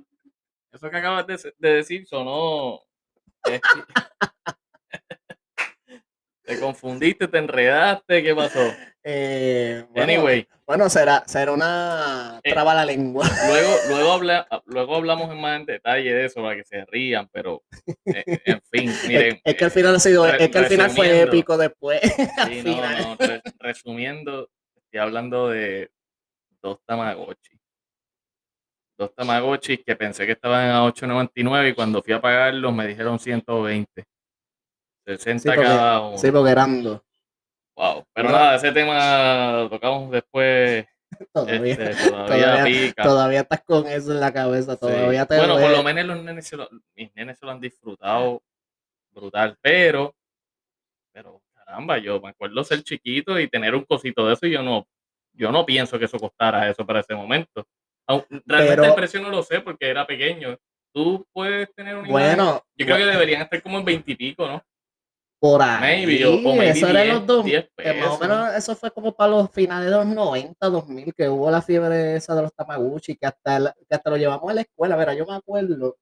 eso 0.73 0.91
que 0.91 0.97
acabas 0.97 1.27
de, 1.27 1.55
de 1.59 1.69
decir 1.71 2.07
sonó. 2.07 2.81
es 3.45 3.61
que- 3.61 3.61
Te 6.45 6.59
confundiste, 6.59 7.29
te 7.29 7.39
enredaste, 7.39 8.21
¿qué 8.21 8.35
pasó? 8.35 8.59
Eh, 9.05 9.85
bueno, 9.91 10.03
Anyway, 10.03 10.49
bueno, 10.67 10.91
será, 10.91 11.23
será 11.25 11.53
una 11.53 12.41
Eh, 12.43 12.51
traba 12.53 12.75
la 12.75 12.85
lengua. 12.85 13.25
luego, 13.47 13.71
luego, 13.89 14.13
habla, 14.13 14.49
luego 14.67 14.97
hablamos 14.97 15.31
en 15.31 15.41
más 15.41 15.61
en 15.61 15.67
detalle 15.67 16.13
de 16.13 16.25
eso 16.27 16.43
para 16.43 16.57
que 16.57 16.65
se 16.65 16.85
rían, 16.87 17.29
pero 17.33 17.63
eh, 18.07 18.25
en 18.45 18.61
fin, 18.73 18.93
miren. 19.07 19.35
es, 19.37 19.41
es 19.45 19.55
que 19.55 19.65
al 19.65 19.71
eh, 19.71 19.75
final 19.75 19.95
ha 19.95 20.01
sido, 20.01 20.27
es 20.27 20.51
que 20.51 20.59
al 20.59 20.67
final 20.67 20.91
fue 20.91 21.23
épico 21.23 21.57
después. 21.57 22.01
Sí, 22.49 22.63
no, 22.65 22.91
no, 22.91 23.17
re- 23.17 23.41
resumiendo, 23.61 24.51
estoy 24.77 24.99
hablando 24.99 25.49
de 25.49 25.93
dos 26.63 26.79
Tamagotchi. 26.87 27.59
Dos 28.99 29.15
Tamagotchi 29.15 29.79
que 29.79 29.97
pensé 29.97 30.27
que 30.27 30.33
estaban 30.33 30.71
a 30.71 30.85
8.99 30.85 31.71
y 31.71 31.75
cuando 31.75 32.03
fui 32.03 32.13
a 32.13 32.21
pagarlos 32.21 32.73
me 32.73 32.87
dijeron 32.87 33.19
120. 33.19 34.05
60 35.07 35.43
Sí, 35.43 35.49
porque- 35.49 35.63
cada 35.63 36.01
uno. 36.01 36.19
Sí, 36.19 36.31
porque 36.31 36.51
eran 36.51 36.83
dos. 36.83 37.01
Wow. 37.77 38.05
Pero 38.13 38.31
nada, 38.31 38.57
ese 38.57 38.71
tema 38.71 39.53
lo 39.63 39.71
tocamos 39.71 40.11
después. 40.11 40.87
Todavía, 41.33 41.73
Este, 41.73 42.09
todavía, 42.11 42.27
todavía- 42.27 42.65
pica. 42.65 43.03
todavía 43.03 43.41
estás 43.41 43.63
con 43.65 43.87
eso 43.87 44.13
en 44.13 44.21
la 44.21 44.33
cabeza, 44.33 44.73
Sí. 44.75 44.79
todavía 44.81 45.27
te 45.27 45.37
Bueno, 45.39 45.59
por 45.59 45.71
lo 45.71 45.83
menos 45.83 46.05
los 46.07 46.23
nenes 46.23 46.47
se 46.47 46.57
lo- 46.57 46.69
mis 46.95 47.15
nenes 47.15 47.39
se 47.39 47.47
lo 47.47 47.53
han 47.53 47.61
disfrutado 47.61 48.43
brutal, 49.11 49.57
pero, 49.61 50.15
pero 51.13 51.43
caramba, 51.55 51.99
yo 51.99 52.21
me 52.21 52.31
acuerdo 52.31 52.65
ser 52.65 52.83
chiquito 52.83 53.39
y 53.39 53.49
tener 53.49 53.75
un 53.75 53.85
cosito 53.85 54.27
de 54.27 54.35
eso 54.35 54.47
y 54.47 54.53
yo 54.53 54.63
no, 54.63 54.87
yo 55.33 55.51
no 55.53 55.65
pienso 55.67 55.99
que 55.99 56.05
eso 56.07 56.19
costara 56.19 56.69
eso 56.69 56.85
para 56.87 57.01
ese 57.01 57.15
momento. 57.15 57.67
Realmente 58.07 58.45
Pero- 58.47 58.85
el 58.85 58.95
precio 58.95 59.21
no 59.21 59.31
lo 59.31 59.43
sé 59.43 59.61
porque 59.61 59.89
era 59.89 60.07
pequeño. 60.07 60.59
Tú 60.95 61.27
puedes 61.33 61.73
tener 61.75 61.97
un 61.97 62.07
Bueno, 62.07 62.63
yo 62.77 62.85
creo 62.85 62.99
que 62.99 63.07
deberían 63.07 63.43
estar 63.43 63.63
como 63.63 63.79
en 63.79 63.85
20 63.85 64.13
y 64.13 64.17
pico, 64.17 64.47
¿no? 64.47 64.63
por 65.41 65.61
ahí, 65.61 66.07
Maybe, 66.07 66.25
o, 66.25 66.35
o 66.35 66.55
maybe 66.55 66.69
eso 66.71 66.87
era 66.87 67.01
en 67.03 67.07
10, 67.09 67.15
los 67.19 67.27
dos, 67.27 67.45
10 67.45 67.69
eh, 67.79 67.95
más 68.01 68.11
o 68.11 68.19
menos 68.21 68.55
eso 68.55 68.77
fue 68.77 68.93
como 68.93 69.13
para 69.13 69.33
los 69.33 69.51
finales 69.51 69.87
de 69.91 69.97
los 69.97 70.07
90, 70.07 70.69
2000, 70.69 71.13
que 71.15 71.29
hubo 71.29 71.51
la 71.51 71.61
fiebre 71.61 72.15
esa 72.15 72.37
de 72.37 72.43
los 72.43 72.55
Tamaguchi, 72.55 73.17
que 73.17 73.27
hasta, 73.27 73.75
que 73.89 73.93
hasta 73.97 74.09
lo 74.11 74.17
llevamos 74.19 74.49
a 74.49 74.55
la 74.55 74.61
escuela. 74.61 74.97
Mira, 74.97 75.15
yo 75.15 75.27
me 75.27 75.35
acuerdo 75.35 75.97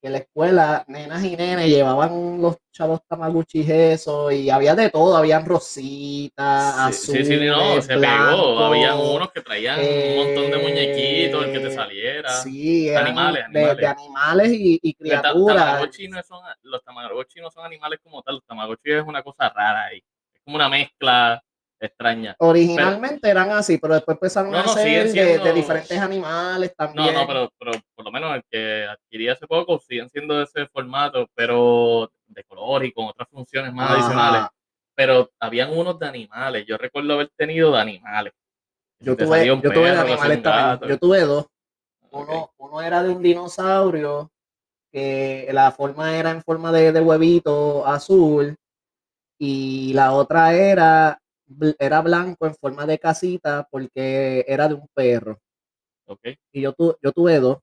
que 0.00 0.06
en 0.06 0.12
la 0.14 0.18
escuela, 0.20 0.84
nenas 0.88 1.22
y 1.24 1.36
nenes 1.36 1.66
llevaban 1.68 2.40
los 2.40 2.56
chavos 2.72 3.00
Tamaguchi 3.06 3.64
eso, 3.70 4.30
y 4.30 4.48
había 4.48 4.74
de 4.74 4.88
todo, 4.90 5.16
habían 5.16 5.44
rositas, 5.44 6.94
Sí, 6.96 7.12
sí, 7.12 7.24
sí, 7.24 7.46
no, 7.46 7.56
azules, 7.60 7.84
se 7.84 7.94
pegó. 7.98 8.58
Habían 8.60 8.98
unos 8.98 9.30
que 9.32 9.42
traían 9.42 9.78
un 9.80 10.16
montón 10.16 10.50
de 10.50 10.58
muñequitos, 10.58 11.44
el 11.44 11.52
que 11.52 11.60
te 11.60 11.66
eh, 11.68 11.70
saliera. 11.74 12.28
Sí, 12.42 12.94
Animales, 12.94 13.44
de- 13.50 13.74
De, 13.74 13.86
animales. 13.86 14.52
y, 14.52 14.78
y 14.82 14.94
criaturas. 14.94 15.56
Tamagotchi 15.56 16.08
no 16.08 16.22
son, 16.22 16.40
los 16.62 16.82
Tamagotchi 16.82 17.40
no 17.40 17.50
son 17.50 17.64
animales 17.66 18.00
como 18.02 18.22
tal, 18.22 18.36
los 18.36 18.44
Tamagotchi 18.44 18.92
es 18.92 19.04
una 19.06 19.22
cosa 19.22 19.48
rara 19.50 19.86
ahí. 19.86 19.98
Es 20.34 20.40
como 20.44 20.56
una 20.56 20.68
mezcla 20.68 21.42
extraña. 21.80 22.36
Originalmente 22.38 23.28
eran 23.28 23.50
así, 23.50 23.78
pero 23.78 23.94
después 23.94 24.16
empezaron 24.16 24.52
No, 24.52 24.58
a 24.58 24.62
no, 24.64 24.70
hacer 24.72 25.04
de, 25.04 25.10
siendo- 25.12 25.44
de 25.44 25.52
diferentes 25.52 25.98
animales 25.98 26.74
No, 26.78 26.86
también. 26.86 27.14
no, 27.14 27.26
pero, 27.26 27.50
pero 27.58 27.72
por 27.94 28.04
lo 28.04 28.12
menos 28.12 28.34
el 28.36 28.42
que 28.50 28.84
adquirí 28.86 29.28
hace 29.28 29.46
poco 29.46 29.78
siguen 29.80 30.08
siendo 30.10 30.36
de 30.36 30.44
ese 30.44 30.66
formato, 30.66 31.26
pero 31.34 32.10
de 32.26 32.44
color 32.44 32.84
y 32.84 32.92
con 32.92 33.06
otras 33.06 33.28
funciones 33.28 33.72
más 33.72 33.90
Ajá. 33.90 33.94
adicionales. 33.98 34.48
Pero 34.94 35.30
habían 35.40 35.76
unos 35.76 35.98
de 35.98 36.06
animales. 36.06 36.66
Yo 36.66 36.76
recuerdo 36.76 37.14
haber 37.14 37.30
tenido 37.36 37.72
de 37.72 37.80
animales. 37.80 38.32
Yo 39.00 39.16
Te 39.16 39.24
tuve, 39.24 39.46
yo 39.46 39.60
tuve 39.60 39.72
de 39.72 39.98
animales 39.98 40.42
también. 40.42 40.90
Yo 40.90 40.98
tuve 40.98 41.20
dos. 41.22 41.46
Uno, 42.10 42.52
uno 42.58 42.82
era 42.82 43.02
de 43.02 43.10
un 43.10 43.22
dinosaurio, 43.22 44.30
que 44.92 45.48
la 45.52 45.70
forma 45.70 46.16
era 46.16 46.32
en 46.32 46.42
forma 46.42 46.72
de, 46.72 46.90
de 46.92 47.00
huevito 47.00 47.86
azul, 47.86 48.56
y 49.38 49.92
la 49.94 50.12
otra 50.12 50.52
era, 50.52 51.19
era 51.78 52.00
blanco 52.02 52.46
en 52.46 52.54
forma 52.54 52.86
de 52.86 52.98
casita 52.98 53.66
porque 53.70 54.44
era 54.48 54.68
de 54.68 54.74
un 54.74 54.86
perro. 54.94 55.38
Ok. 56.06 56.20
y 56.52 56.60
yo, 56.62 56.72
tu, 56.72 56.96
yo 57.02 57.12
tuve 57.12 57.38
dos. 57.40 57.58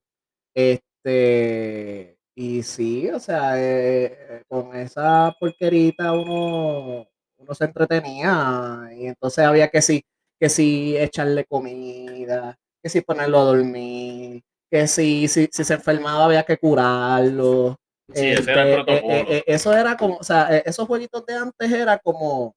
Este, 0.55 2.17
y 2.35 2.63
sí, 2.63 3.09
o 3.09 3.19
sea, 3.19 3.59
eh, 3.61 4.05
eh, 4.39 4.43
con 4.47 4.75
esa 4.75 5.35
porquerita 5.39 6.11
uno, 6.13 7.07
uno 7.37 7.53
se 7.55 7.65
entretenía 7.65 8.89
y 8.95 9.07
entonces 9.07 9.45
había 9.45 9.69
que 9.69 9.81
sí, 9.81 10.03
que 10.39 10.49
sí 10.49 10.95
echarle 10.97 11.45
comida, 11.45 12.57
que 12.83 12.89
sí 12.89 13.01
ponerlo 13.01 13.39
a 13.39 13.43
dormir, 13.45 14.43
que 14.69 14.87
sí, 14.87 15.27
si, 15.27 15.47
si 15.51 15.63
se 15.63 15.73
enfermaba 15.75 16.25
había 16.25 16.43
que 16.43 16.57
curarlo. 16.57 17.77
Sí, 18.13 18.27
ese 18.29 18.51
era 18.51 18.63
el 18.63 18.69
Este, 18.69 18.71
eh, 18.71 18.75
protocolo. 18.85 19.13
eh, 19.13 19.25
eh, 19.37 19.43
eso 19.47 19.73
era 19.75 19.97
como, 19.97 20.17
o 20.17 20.23
sea, 20.23 20.57
esos 20.59 20.87
jueguitos 20.87 21.25
de 21.25 21.35
antes 21.35 21.71
era 21.71 21.97
como, 21.99 22.55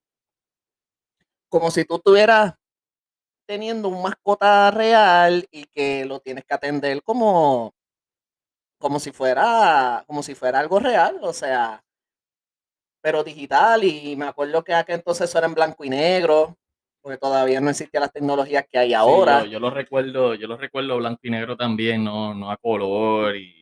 como 1.51 1.71
si 1.71 1.85
tú 1.85 1.97
estuvieras 1.97 2.55
teniendo 3.47 3.89
un 3.89 4.03
mascota 4.03 4.71
real 4.71 5.45
y 5.51 5.65
que 5.67 6.05
lo 6.05 6.21
tienes 6.21 6.45
que 6.45 6.55
atender 6.55 7.03
como, 7.03 7.75
como 8.79 9.01
si 9.01 9.11
fuera, 9.11 10.05
como 10.07 10.23
si 10.23 10.37
fuera 10.37 10.61
algo 10.61 10.79
real, 10.79 11.19
o 11.21 11.33
sea, 11.33 11.83
pero 13.03 13.25
digital. 13.25 13.83
Y 13.83 14.15
me 14.17 14.27
acuerdo 14.27 14.63
que 14.63 14.73
aquel 14.73 14.97
entonces 14.97 15.29
eso 15.29 15.39
era 15.39 15.49
en 15.49 15.55
blanco 15.55 15.85
y 15.85 15.91
negro, 15.91 16.57
porque 17.03 17.19
todavía 17.19 17.61
no 17.61 17.71
existían 17.71 18.03
las 18.03 18.13
tecnologías 18.13 18.65
que 18.71 18.79
hay 18.79 18.91
Sí, 18.91 18.95
ahora. 18.95 19.41
yo, 19.45 19.51
yo 19.51 19.61
lo 19.61 19.71
recuerdo, 19.71 20.35
yo 20.35 20.47
lo 20.47 20.57
recuerdo 20.57 20.97
blanco 20.99 21.21
y 21.25 21.31
negro 21.31 21.57
también, 21.57 22.05
no, 22.05 22.33
no 22.33 22.53
a 22.53 22.57
color 22.57 23.35
y 23.37 23.60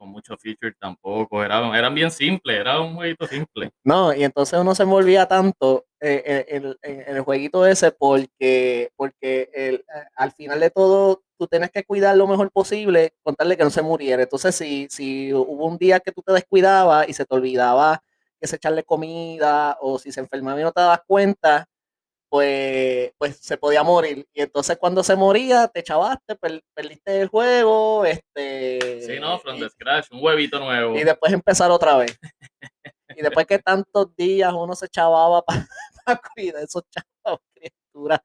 con 0.00 0.08
muchos 0.08 0.40
features 0.40 0.74
tampoco. 0.80 1.44
Eran, 1.44 1.74
eran 1.74 1.94
bien 1.94 2.10
simples, 2.10 2.58
era 2.58 2.80
un 2.80 2.94
jueguito 2.94 3.26
simple. 3.26 3.70
No, 3.84 4.14
y 4.14 4.24
entonces 4.24 4.58
uno 4.58 4.74
se 4.74 4.84
envolvía 4.84 5.26
tanto 5.28 5.84
eh, 6.00 6.22
eh, 6.24 6.46
en, 6.48 6.64
en- 6.82 7.00
en 7.08 7.16
el 7.16 7.22
jueguito 7.22 7.66
ese 7.66 7.92
porque, 7.92 8.90
porque 8.96 9.50
el- 9.52 9.74
eh, 9.94 10.04
al 10.16 10.32
final 10.32 10.58
de 10.58 10.70
todo 10.70 11.22
tú 11.38 11.46
tienes 11.46 11.70
que 11.70 11.84
cuidar 11.84 12.16
lo 12.16 12.26
mejor 12.26 12.50
posible, 12.50 13.12
contarle 13.22 13.58
que 13.58 13.64
no 13.64 13.68
se 13.70 13.82
muriera. 13.82 14.22
Entonces, 14.22 14.54
si, 14.54 14.88
si 14.90 15.34
hubo 15.34 15.66
un 15.66 15.76
día 15.76 16.00
que 16.00 16.12
tú 16.12 16.22
te 16.22 16.32
descuidabas 16.32 17.06
y 17.08 17.12
se 17.12 17.26
te 17.26 17.34
olvidaba 17.34 18.02
que 18.40 18.46
se 18.46 18.56
echarle 18.56 18.84
comida 18.84 19.76
o 19.82 19.98
si 19.98 20.12
se 20.12 20.20
enfermaba 20.20 20.58
y 20.58 20.62
no 20.64 20.72
te 20.72 20.80
dabas 20.80 21.02
cuenta, 21.06 21.66
pues, 22.30 23.12
pues 23.18 23.36
se 23.38 23.56
podía 23.58 23.82
morir. 23.82 24.26
Y 24.32 24.40
entonces 24.42 24.78
cuando 24.78 25.02
se 25.02 25.16
moría, 25.16 25.68
te 25.68 25.82
chavaste, 25.82 26.36
per- 26.36 26.62
perdiste 26.74 27.20
el 27.20 27.28
juego, 27.28 28.04
este... 28.06 29.02
Sí, 29.02 29.18
no, 29.20 29.38
from 29.40 29.56
y- 29.56 29.60
the 29.60 29.68
scratch, 29.70 30.06
un 30.12 30.22
huevito 30.22 30.58
nuevo. 30.60 30.96
y 30.96 31.04
después 31.04 31.32
empezar 31.32 31.70
otra 31.70 31.96
vez. 31.96 32.16
Y 33.16 33.22
después 33.22 33.44
que 33.44 33.58
tantos 33.58 34.14
días 34.16 34.52
uno 34.54 34.74
se 34.76 34.88
chavaba 34.88 35.42
para 35.42 35.66
cuidar 36.34 36.62
esos 36.62 36.84
chavos 36.88 37.40
criaturas. 37.52 38.20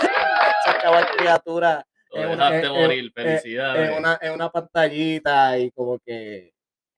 Esos 0.00 0.82
chavos 0.82 1.04
criaturas 1.16 1.84
Lo 2.10 2.22
dejaste 2.22 2.66
eh, 2.66 2.70
morir, 2.70 3.12
felicidades. 3.14 3.90
en 3.90 3.98
una, 3.98 4.18
en 4.22 4.32
una 4.32 4.50
pantallita 4.50 5.58
y 5.58 5.70
como 5.72 5.98
que... 5.98 6.52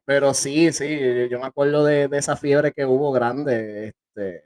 Pero 0.06 0.32
sí, 0.34 0.72
sí, 0.72 1.28
yo 1.28 1.40
me 1.40 1.46
acuerdo 1.46 1.84
de, 1.84 2.06
de 2.08 2.18
esa 2.18 2.36
fiebre 2.36 2.72
que 2.72 2.86
hubo 2.86 3.10
grande, 3.12 3.88
este, 3.88 4.44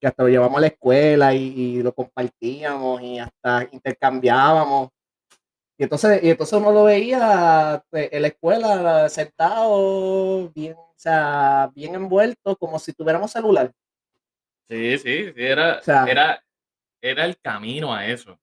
que 0.00 0.06
hasta 0.06 0.22
lo 0.22 0.28
llevamos 0.28 0.56
a 0.58 0.60
la 0.62 0.66
escuela 0.68 1.34
y, 1.34 1.42
y 1.78 1.82
lo 1.82 1.92
compartíamos 1.94 3.02
y 3.02 3.18
hasta 3.18 3.68
intercambiábamos. 3.72 4.88
Y 5.78 5.84
entonces, 5.84 6.22
y 6.22 6.30
entonces 6.30 6.58
uno 6.58 6.72
lo 6.72 6.84
veía 6.84 7.82
eh, 7.92 8.08
en 8.12 8.22
la 8.22 8.28
escuela 8.28 9.08
sentado, 9.08 10.50
bien 10.50 10.76
sea, 11.00 11.70
bien 11.74 11.94
envuelto, 11.94 12.56
como 12.56 12.78
si 12.78 12.92
tuviéramos 12.92 13.30
celular. 13.32 13.72
Sí, 14.68 14.98
sí, 14.98 15.32
sí, 15.34 15.42
era, 15.42 15.78
O 15.78 15.82
sea- 15.82 16.04
era, 16.06 16.44
era 17.02 17.24
el 17.24 17.38
camino 17.38 17.92
a 17.94 18.06
eso. 18.06 18.38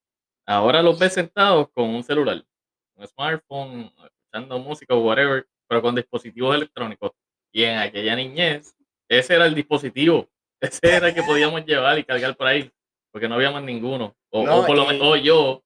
Ahora 0.45 0.81
los 0.81 0.97
ves 0.97 1.13
sentados 1.13 1.69
con 1.69 1.89
un 1.89 2.03
celular, 2.03 2.43
un 2.95 3.07
smartphone, 3.07 3.93
escuchando 4.05 4.59
música 4.59 4.95
o 4.95 5.01
whatever, 5.01 5.45
pero 5.67 5.81
con 5.81 5.93
dispositivos 5.95 6.55
electrónicos. 6.55 7.11
Y 7.53 7.63
en 7.63 7.77
aquella 7.77 8.15
niñez, 8.15 8.75
ese 9.09 9.35
era 9.35 9.45
el 9.45 9.53
dispositivo, 9.55 10.27
ese 10.61 10.79
era 10.95 11.07
el 11.09 11.13
que 11.15 11.23
podíamos 11.23 11.65
llevar 11.65 11.97
y 11.99 12.03
cargar 12.03 12.35
por 12.35 12.47
ahí, 12.47 12.71
porque 13.11 13.27
no 13.27 13.35
había 13.35 13.51
más 13.51 13.63
ninguno. 13.63 14.15
O, 14.29 14.43
No, 14.45 14.59
o 14.61 14.65
por 14.65 14.75
lo 14.75 14.83
y- 14.83 14.87
menos, 14.87 15.07
o 15.07 15.15
yo, 15.15 15.63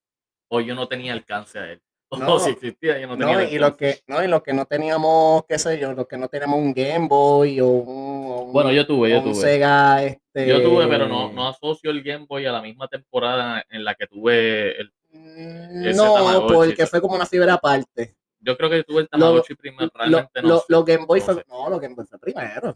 o 0.50 0.62
yo 0.62 0.76
no 0.76 0.88
tenía 0.88 1.14
alcance 1.14 1.60
a 1.60 1.72
él. 1.72 1.82
O 2.14 2.18
No, 2.18 2.40
si 2.40 2.50
existía, 2.50 3.00
yo 3.00 3.08
no 3.08 3.18
tenía 3.18 3.36
No, 3.36 3.40
el 3.40 3.54
y 3.54 3.56
alcance. 3.56 3.78
que, 3.78 4.12
no, 4.12 4.22
y 4.22 4.28
los 4.28 4.44
que 4.44 4.52
no 4.52 4.66
teníamos, 4.66 5.46
qué 5.48 5.58
sé 5.58 5.80
yo, 5.80 5.94
los 5.94 6.08
que 6.08 6.18
no 6.18 6.28
teníamos 6.28 6.60
un 6.60 6.74
Game 6.74 7.08
Boy 7.08 7.62
o 7.62 7.68
un, 7.68 8.32
o 8.32 8.42
un- 8.42 8.52
Bueno, 8.54 8.70
yo 8.74 8.86
tuve, 8.86 9.12
yo 9.12 9.20
un 9.20 9.32
tuve. 9.32 9.36
Sega, 9.36 10.04
este. 10.04 10.46
Yo 10.46 10.62
tuve, 10.62 10.88
pero 10.88 11.08
no, 11.08 11.32
no 11.32 11.48
asocio 11.48 11.90
el 11.90 12.04
Game 12.04 12.26
Boy 12.28 12.46
a 12.46 12.52
la 12.52 12.62
misma 12.62 12.90
temporada 12.90 13.64
en 13.70 13.86
la 13.86 13.96
que 13.96 14.08
tuve 14.08 14.78
el. 14.82 14.92
Mm, 15.14 15.96
No, 15.96 16.48
porque 16.48 16.86
fue 16.86 17.00
como 17.00 17.16
una 17.16 17.26
fibra 17.26 17.54
aparte. 17.54 18.14
Yo 18.42 18.58
creo 18.58 18.70
que 18.70 18.84
tuve 18.84 19.02
el 19.04 19.08
Lo- 19.12 19.18
Tamagotchi 19.20 19.56
primero, 19.56 19.86
Lo- 19.86 19.92
realmente 19.94 20.42
no 20.42 20.48
lo- 20.50 20.64
los 20.68 20.86
Game 20.86 21.06
Boy 21.06 21.22
fue, 21.22 21.46
no, 21.48 21.70
los 21.70 21.80
Game 21.80 21.96
Boy 21.96 22.06
fue 22.08 22.20
primero. 22.20 22.76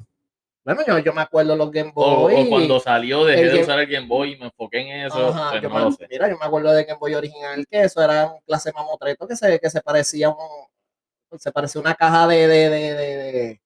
Bueno, 0.65 0.81
yo, 0.87 0.97
yo 0.99 1.13
me 1.13 1.21
acuerdo 1.21 1.55
los 1.55 1.69
Game 1.71 1.91
O, 1.93 2.21
Boy. 2.21 2.33
o 2.35 2.49
cuando 2.49 2.79
salió 2.79 3.23
dejé 3.23 3.43
de 3.43 3.49
Game- 3.49 3.61
usar 3.61 3.79
el 3.79 3.85
Game 3.87 4.07
Boy 4.07 4.33
y 4.33 4.37
me 4.37 4.45
enfoqué 4.45 4.79
en 4.79 5.05
eso, 5.05 5.27
Ajá, 5.29 5.51
pues 5.51 5.61
yo 5.61 5.69
no 5.69 5.75
me- 5.75 5.81
lo 5.81 5.91
sé. 5.91 6.07
Mira, 6.09 6.27
yo 6.27 6.37
me 6.39 6.45
acuerdo 6.45 6.71
de 6.73 6.83
Game 6.85 6.97
Boy 6.99 7.13
original, 7.13 7.65
que 7.69 7.81
eso 7.83 8.01
era 8.01 8.31
un 8.31 8.39
clase 8.47 8.71
mamotreto 8.73 9.27
que 9.27 9.35
se, 9.35 9.59
que 9.59 9.69
se 9.69 9.81
parecía 9.81 10.29
un, 10.31 10.37
se 11.37 11.51
parecía 11.51 11.79
una 11.79 11.93
caja 11.93 12.27
de, 12.27 12.47
de, 12.47 12.69
de, 12.69 12.93
de, 12.95 13.61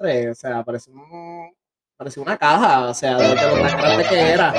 de- 0.00 0.30
o 0.30 0.34
sea, 0.34 0.64
parecía 0.64 0.94
un, 0.94 1.54
parecía 1.98 2.22
una 2.22 2.38
caja, 2.38 2.88
o 2.88 2.94
sea, 2.94 3.18
de, 3.18 3.28
de 3.28 3.34
lo 3.34 3.68
tan 3.68 3.78
grande 3.78 4.04
que 4.08 4.18
era. 4.30 4.54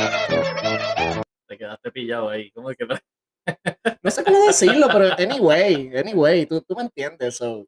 Te 1.48 1.58
quedaste 1.58 1.92
pillado 1.92 2.30
ahí. 2.30 2.52
¿Cómo 2.52 2.70
es 2.70 2.78
que 2.78 2.86
No 4.04 4.12
sé 4.12 4.24
cómo 4.24 4.46
decirlo, 4.46 4.88
pero 4.92 5.14
anyway, 5.18 5.92
anyway, 5.98 6.46
tú, 6.46 6.62
tú 6.62 6.76
me 6.76 6.84
entiendes, 6.84 7.38
so, 7.38 7.66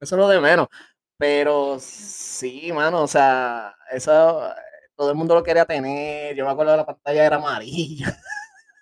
eso 0.00 0.14
es 0.14 0.18
lo 0.18 0.28
de 0.28 0.40
menos. 0.40 0.68
Pero 1.18 1.78
sí, 1.78 2.70
mano, 2.72 3.02
o 3.02 3.06
sea, 3.06 3.74
eso 3.90 4.50
todo 4.94 5.10
el 5.10 5.16
mundo 5.16 5.34
lo 5.34 5.42
quería 5.42 5.64
tener. 5.64 6.34
Yo 6.36 6.44
me 6.44 6.50
acuerdo 6.50 6.72
de 6.72 6.78
la 6.78 6.86
pantalla 6.86 7.24
era 7.24 7.36
amarilla, 7.36 8.16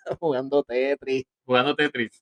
jugando 0.19 0.63
Tetris. 0.63 1.23
Jugando 1.45 1.75
Tetris. 1.75 2.21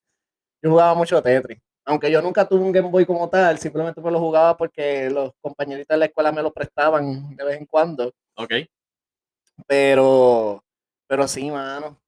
Yo 0.62 0.70
jugaba 0.70 0.94
mucho 0.94 1.22
Tetris. 1.22 1.60
Aunque 1.86 2.10
yo 2.10 2.22
nunca 2.22 2.48
tuve 2.48 2.62
un 2.62 2.72
Game 2.72 2.90
Boy 2.90 3.06
como 3.06 3.28
tal, 3.30 3.58
simplemente 3.60 4.00
me 4.00 4.10
lo 4.12 4.20
jugaba 4.20 4.56
porque 4.56 5.10
los 5.10 5.32
compañeritos 5.42 5.94
de 5.94 5.98
la 6.00 6.06
escuela 6.06 6.32
me 6.32 6.42
lo 6.42 6.54
prestaban 6.54 7.36
de 7.36 7.44
vez 7.44 7.60
en 7.60 7.66
cuando. 7.66 8.14
Ok. 8.36 8.54
Pero, 9.68 10.64
pero 11.08 11.28
sí, 11.28 11.50
mano. 11.52 12.00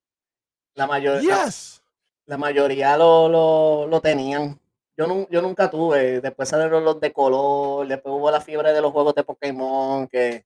La 0.76 0.88
mayoría, 0.88 1.46
Yes. 1.46 1.82
la 2.26 2.38
mayoría 2.38 2.98
lo, 2.98 3.28
lo, 3.30 3.88
lo 3.88 4.02
tenían. 4.02 4.60
Yo, 4.98 5.08
nun- 5.08 5.28
yo 5.30 5.42
nunca 5.42 5.70
tuve. 5.70 6.22
Después 6.22 6.48
salieron 6.50 6.84
los 6.86 7.00
de 7.00 7.12
color. 7.12 7.88
Después 7.88 8.14
hubo 8.16 8.32
la 8.32 8.42
fiebre 8.42 8.72
de 8.74 8.82
los 8.82 8.92
juegos 8.92 9.14
de 9.16 9.24
Pokémon. 9.24 10.08
Que, 10.08 10.46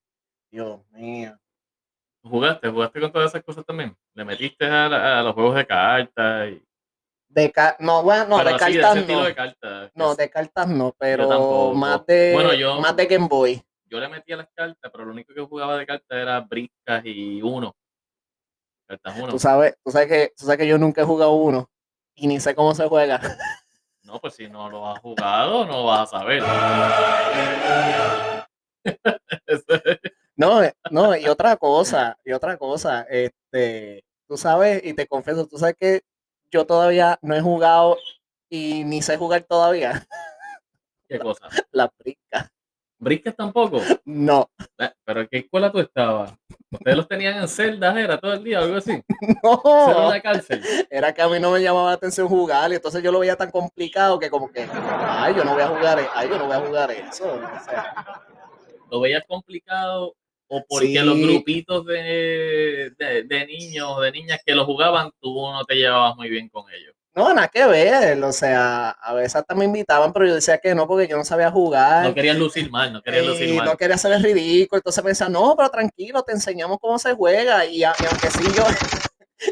Dios 0.50 0.80
mío. 0.90 1.36
¿Jugaste? 2.22 2.68
¿Jugaste 2.68 3.00
con 3.00 3.12
todas 3.12 3.30
esas 3.30 3.42
cosas 3.44 3.64
también? 3.64 3.96
¿Le 4.14 4.24
metiste 4.24 4.66
a, 4.66 4.88
la- 4.88 5.20
a 5.20 5.22
los 5.22 5.34
juegos 5.34 5.54
de 5.54 5.66
cartas? 5.66 6.48
Y... 6.50 6.62
De 7.28 7.52
ca- 7.52 7.76
no, 7.78 8.02
bueno, 8.02 8.26
no, 8.26 8.36
pero 8.38 8.50
de 8.50 8.54
así, 8.56 8.78
cartas 8.78 9.06
no. 9.06 9.24
de 9.24 9.34
cartas. 9.34 9.90
No, 9.94 10.14
de 10.16 10.28
cartas 10.30 10.68
no, 10.68 10.94
pero 10.98 11.72
más 11.74 12.04
de, 12.06 12.32
Bueno, 12.34 12.52
yo- 12.54 12.80
más 12.80 12.96
de 12.96 13.06
Game 13.06 13.28
Boy. 13.28 13.62
Yo 13.86 13.98
le 14.00 14.08
metía 14.08 14.36
las 14.36 14.48
cartas, 14.54 14.90
pero 14.92 15.04
lo 15.04 15.12
único 15.12 15.32
que 15.32 15.40
jugaba 15.40 15.76
de 15.76 15.86
cartas 15.86 16.18
era 16.18 16.40
briscas 16.40 17.02
y 17.04 17.40
uno. 17.40 17.74
Cartas 18.88 19.14
uno. 19.16 19.28
Tú 19.28 19.38
sabes, 19.38 19.76
tú 19.84 19.90
sabes 19.92 20.08
que, 20.08 20.32
tú 20.36 20.44
sabes 20.44 20.58
que 20.58 20.66
yo 20.66 20.76
nunca 20.76 21.02
he 21.02 21.04
jugado 21.04 21.32
uno 21.32 21.70
y 22.14 22.26
ni 22.26 22.38
sé 22.40 22.54
cómo 22.54 22.74
se 22.74 22.86
juega. 22.88 23.20
No, 24.02 24.20
pues 24.20 24.34
si 24.34 24.48
no 24.48 24.70
lo 24.70 24.88
has 24.88 24.98
jugado, 25.00 25.66
no 25.66 25.84
vas 25.84 26.12
a 26.12 26.18
saber. 26.18 26.42
No, 30.36 30.62
eh, 30.62 30.72
no, 30.90 31.14
y 31.14 31.26
otra 31.26 31.54
cosa, 31.58 32.16
y 32.24 32.32
otra 32.32 32.56
cosa, 32.56 33.02
este, 33.10 34.02
tú 34.26 34.38
sabes, 34.38 34.80
y 34.82 34.94
te 34.94 35.06
confieso, 35.06 35.46
tú 35.46 35.58
sabes 35.58 35.76
que 35.78 36.00
yo 36.50 36.64
todavía 36.64 37.18
no 37.20 37.34
he 37.34 37.42
jugado 37.42 37.98
y 38.48 38.84
ni 38.84 39.02
sé 39.02 39.18
jugar 39.18 39.42
todavía 39.42 40.06
¿Qué 41.10 41.18
cosa? 41.18 41.48
la 41.72 41.92
brisca. 41.98 42.48
¿Briscas 43.00 43.34
tampoco? 43.34 43.80
No, 44.04 44.50
Eh, 44.78 44.90
¿Pero 45.04 45.20
en 45.22 45.28
qué 45.28 45.38
escuela 45.38 45.72
tú 45.72 45.78
estabas? 45.80 46.34
¿Ustedes 46.70 46.96
los 46.96 47.08
tenían 47.08 47.38
en 47.38 47.48
celdas, 47.48 47.96
era 47.96 48.18
todo 48.18 48.34
el 48.34 48.44
día 48.44 48.60
o 48.60 48.64
algo 48.64 48.76
así? 48.76 48.92
¿Era 48.92 49.02
no, 49.42 50.06
una 50.08 50.20
cárcel? 50.20 50.62
era 50.90 51.12
que 51.12 51.22
a 51.22 51.28
mí 51.28 51.40
no 51.40 51.50
me 51.50 51.62
llamaba 51.62 51.88
la 51.88 51.94
atención 51.94 52.28
jugar 52.28 52.70
y 52.70 52.76
entonces 52.76 53.02
yo 53.02 53.10
lo 53.10 53.18
veía 53.20 53.36
tan 53.36 53.50
complicado 53.50 54.18
que 54.18 54.30
como 54.30 54.50
que, 54.52 54.66
ay, 54.70 55.34
yo 55.34 55.44
no 55.44 55.54
voy 55.54 55.62
a 55.62 55.68
jugar, 55.68 55.98
e- 55.98 56.08
ay, 56.14 56.28
yo 56.28 56.38
no 56.38 56.46
voy 56.46 56.54
a 56.56 56.60
jugar 56.60 56.90
eso. 56.92 57.24
o 57.32 57.64
sea, 57.64 57.94
¿Lo 58.90 59.00
veías 59.00 59.24
complicado 59.26 60.14
o 60.48 60.64
porque 60.68 61.02
los 61.02 61.18
grupitos 61.20 61.86
de, 61.86 62.92
de, 62.98 63.22
de 63.22 63.46
niños 63.46 63.88
o 63.90 64.00
de 64.00 64.12
niñas 64.12 64.40
que 64.44 64.54
lo 64.54 64.64
jugaban, 64.66 65.10
tú 65.20 65.34
no 65.50 65.64
te 65.64 65.76
llevabas 65.76 66.16
muy 66.16 66.28
bien 66.28 66.48
con 66.48 66.64
ellos? 66.72 66.94
No, 67.20 67.34
nada 67.34 67.48
que 67.48 67.66
ver, 67.66 68.22
o 68.24 68.32
sea, 68.32 68.90
a 68.90 69.12
veces 69.12 69.36
hasta 69.36 69.54
me 69.54 69.66
invitaban, 69.66 70.12
pero 70.12 70.26
yo 70.26 70.34
decía 70.34 70.58
que 70.58 70.74
no 70.74 70.86
porque 70.86 71.06
yo 71.06 71.16
no 71.16 71.24
sabía 71.24 71.50
jugar. 71.50 72.06
No 72.06 72.14
querías 72.14 72.36
lucir 72.36 72.70
mal, 72.70 72.92
no 72.92 73.02
querías 73.02 73.26
lucir 73.26 73.48
y 73.48 73.56
mal. 73.56 73.66
no 73.66 73.76
quería 73.76 73.96
el 74.02 74.22
ridículo, 74.22 74.78
entonces 74.78 75.04
me 75.04 75.10
decía, 75.10 75.28
no, 75.28 75.54
pero 75.56 75.68
tranquilo, 75.68 76.22
te 76.22 76.32
enseñamos 76.32 76.78
cómo 76.80 76.98
se 76.98 77.14
juega, 77.14 77.66
y, 77.66 77.84
aunque 77.84 78.30
sí 78.30 78.44
yo, 78.56 78.64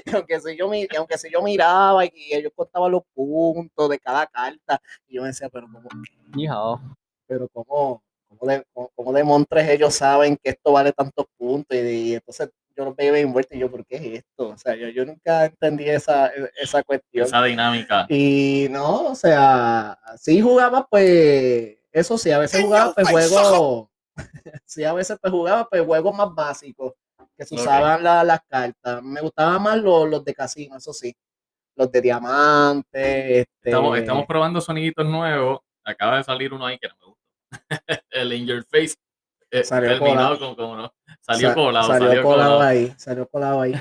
y 0.06 0.14
aunque 0.14 0.40
sí 0.40 0.56
yo, 0.56 0.72
y 0.74 0.96
aunque 0.96 1.18
sí 1.18 1.28
yo 1.30 1.42
miraba 1.42 2.04
y, 2.06 2.10
y 2.14 2.34
ellos 2.34 2.52
contaban 2.54 2.90
los 2.90 3.02
puntos 3.14 3.88
de 3.88 3.98
cada 3.98 4.26
carta, 4.26 4.80
y 5.06 5.16
yo 5.16 5.22
me 5.22 5.28
decía, 5.28 5.50
pero 5.50 5.66
cómo, 5.66 5.88
pero 7.26 7.48
cómo, 7.48 8.02
cómo 8.28 8.50
de, 8.50 8.64
cómo, 8.72 8.90
cómo 8.94 9.12
de 9.12 9.24
montres 9.24 9.68
ellos 9.68 9.94
saben 9.94 10.38
que 10.42 10.50
esto 10.50 10.72
vale 10.72 10.92
tantos 10.92 11.26
puntos, 11.36 11.76
y, 11.76 11.80
y 11.80 12.14
entonces 12.14 12.48
yo 12.78 12.84
los 12.84 12.94
veía 12.96 13.18
envueltos 13.18 13.56
y 13.56 13.60
yo, 13.60 13.70
¿por 13.70 13.84
qué 13.84 13.96
es 13.96 14.02
esto? 14.24 14.50
O 14.50 14.56
sea, 14.56 14.76
yo, 14.76 14.88
yo 14.88 15.04
nunca 15.04 15.46
entendí 15.46 15.88
esa, 15.88 16.30
esa 16.60 16.82
cuestión. 16.84 17.26
Esa 17.26 17.42
dinámica. 17.42 18.06
Y 18.08 18.68
no, 18.70 19.06
o 19.08 19.14
sea, 19.16 19.98
sí 20.16 20.40
jugaba, 20.40 20.86
pues, 20.86 21.76
eso 21.90 22.16
sí, 22.16 22.30
a 22.30 22.38
veces 22.38 22.62
jugaba 22.62 22.94
pues 22.94 23.08
juegos, 23.08 23.88
sí, 24.64 24.84
a 24.84 24.92
veces 24.92 25.18
pues 25.20 25.32
jugaba 25.32 25.68
pues 25.68 25.82
juegos 25.84 26.14
más 26.14 26.32
básicos, 26.32 26.92
que 27.36 27.44
se 27.44 27.56
usaban 27.56 28.04
la- 28.04 28.22
las 28.22 28.40
cartas. 28.48 29.02
Me 29.02 29.20
gustaban 29.22 29.60
más 29.60 29.78
los, 29.78 30.08
los 30.08 30.24
de 30.24 30.34
casino, 30.34 30.76
eso 30.76 30.92
sí, 30.92 31.12
los 31.74 31.90
de 31.90 32.00
diamante, 32.00 33.40
este, 33.40 33.70
Estamos, 33.70 33.98
estamos 33.98 34.26
probando 34.26 34.60
soniditos 34.60 35.04
nuevos. 35.04 35.58
Acaba 35.84 36.18
de 36.18 36.24
salir 36.24 36.52
uno 36.52 36.66
ahí 36.66 36.78
que 36.78 36.86
no 36.88 36.94
me 37.00 37.06
gustó. 37.06 37.18
el 38.10 38.32
In 38.34 38.46
Your 38.46 38.64
Face. 38.64 38.94
Eh, 39.50 39.64
Salió 39.64 39.90
terminado 39.98 40.38
con, 40.38 40.54
con 40.54 40.64
uno. 40.70 40.92
Salió 41.20 41.48
sa- 41.48 41.54
colado. 41.54 41.86
salió, 41.88 42.08
Salió, 42.08 42.22
colado 42.22 42.50
colado. 42.56 42.68
ahí, 42.70 42.94
salió 42.96 43.26
colado 43.28 43.60
ahí. 43.62 43.74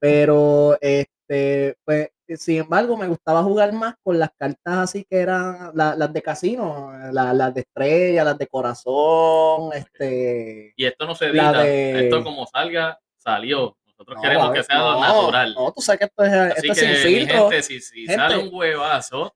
Pero, 0.00 0.76
este, 0.80 1.76
pues, 1.84 2.10
sin 2.36 2.58
embargo, 2.60 2.96
me 2.96 3.06
gustaba 3.08 3.42
jugar 3.42 3.72
más 3.72 3.94
con 4.02 4.18
las 4.18 4.30
cartas 4.38 4.78
así 4.78 5.04
que 5.08 5.18
eran 5.18 5.70
la- 5.74 5.94
las 5.94 6.12
de 6.12 6.22
casino, 6.22 6.90
la- 7.12 7.32
las 7.34 7.54
de 7.54 7.60
estrella, 7.62 8.24
las 8.24 8.38
de 8.38 8.46
corazón, 8.46 9.70
este. 9.74 10.72
Y 10.76 10.84
esto 10.86 11.06
no 11.06 11.14
se 11.14 11.26
edita. 11.26 11.52
de- 11.62 12.04
Esto 12.04 12.22
como 12.24 12.46
salga, 12.46 12.98
salió. 13.18 13.76
Nosotros 13.86 14.16
No, 14.16 14.22
queremos 14.22 14.50
que 14.52 14.62
sea 14.64 14.76
no, 14.78 15.00
natural. 15.00 15.54
No, 15.54 15.72
tú 15.72 15.80
sabes 15.80 16.00
que 16.00 16.04
esto 16.06 16.24
es, 16.24 16.32
Así 16.32 16.68
esto 16.68 16.80
que, 16.80 16.96
sin 16.96 16.96
filtro. 17.18 17.42
gente, 17.50 17.62
si, 17.62 17.80
si 17.80 17.98
Gente. 18.06 18.14
sale 18.16 18.38
un 18.38 18.50
huevazo, 18.52 19.34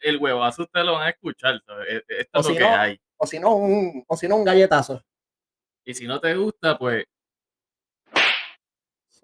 el 0.00 0.16
huevazo 0.18 0.62
ustedes 0.62 0.86
lo 0.86 0.92
van 0.94 1.08
a 1.08 1.10
escuchar. 1.10 1.60
¿sabes? 1.66 1.86
E- 1.90 2.04
Esto 2.20 2.38
O 2.38 2.40
es 2.40 2.48
lo 2.48 2.54
que 2.54 2.60
no, 2.60 2.76
hay. 2.76 3.00
O 3.18 3.26
si 3.26 3.38
no, 3.40 3.56
un, 3.56 4.04
o 4.06 4.16
si 4.16 4.28
no, 4.28 4.36
un 4.36 4.44
galletazo. 4.44 5.02
Y 5.86 5.94
si 5.94 6.06
no 6.06 6.20
te 6.20 6.34
gusta, 6.34 6.76
pues 6.76 7.04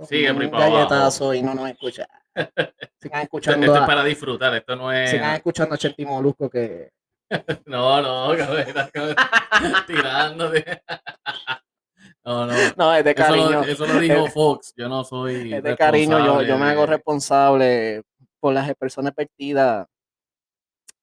Sigue 0.09 0.29
abajo. 0.29 0.51
galletazo 0.51 1.35
y 1.35 1.43
no 1.43 1.55
nos 1.55 1.69
escucha. 1.71 2.07
Sigan 2.35 2.55
esto, 2.99 3.19
escuchando, 3.23 3.67
esto 3.67 3.79
es 3.81 3.87
para 3.87 4.05
disfrutar. 4.05 4.55
Esto 4.55 4.75
no 4.77 4.91
es. 4.93 5.11
sigan 5.11 5.35
escuchando 5.35 5.75
a 5.75 5.79
Chenti 5.79 6.05
Molusco 6.07 6.49
que 6.49 6.91
No, 7.67 8.01
no, 8.01 8.35
tirándote. 9.87 10.83
No, 12.25 12.47
no. 12.47 12.53
no 12.77 12.95
es 12.95 13.05
de 13.05 13.11
Eso 13.11 13.23
cariño. 13.23 13.51
lo, 13.51 13.63
eso 13.65 13.87
lo 13.87 13.99
dijo 14.01 14.27
Es- 14.27 14.35
Fox. 14.35 14.73
Yo 14.77 14.89
no 14.89 15.05
soy. 15.05 15.53
es 15.55 15.63
de 15.63 15.77
cariño, 15.77 16.19
yo, 16.25 16.43
yo 16.43 16.59
me 16.59 16.67
hago 16.67 16.87
responsable 16.87 18.03
por 18.41 18.55
las 18.55 18.73
personas 18.75 19.15
vertidas 19.15 19.87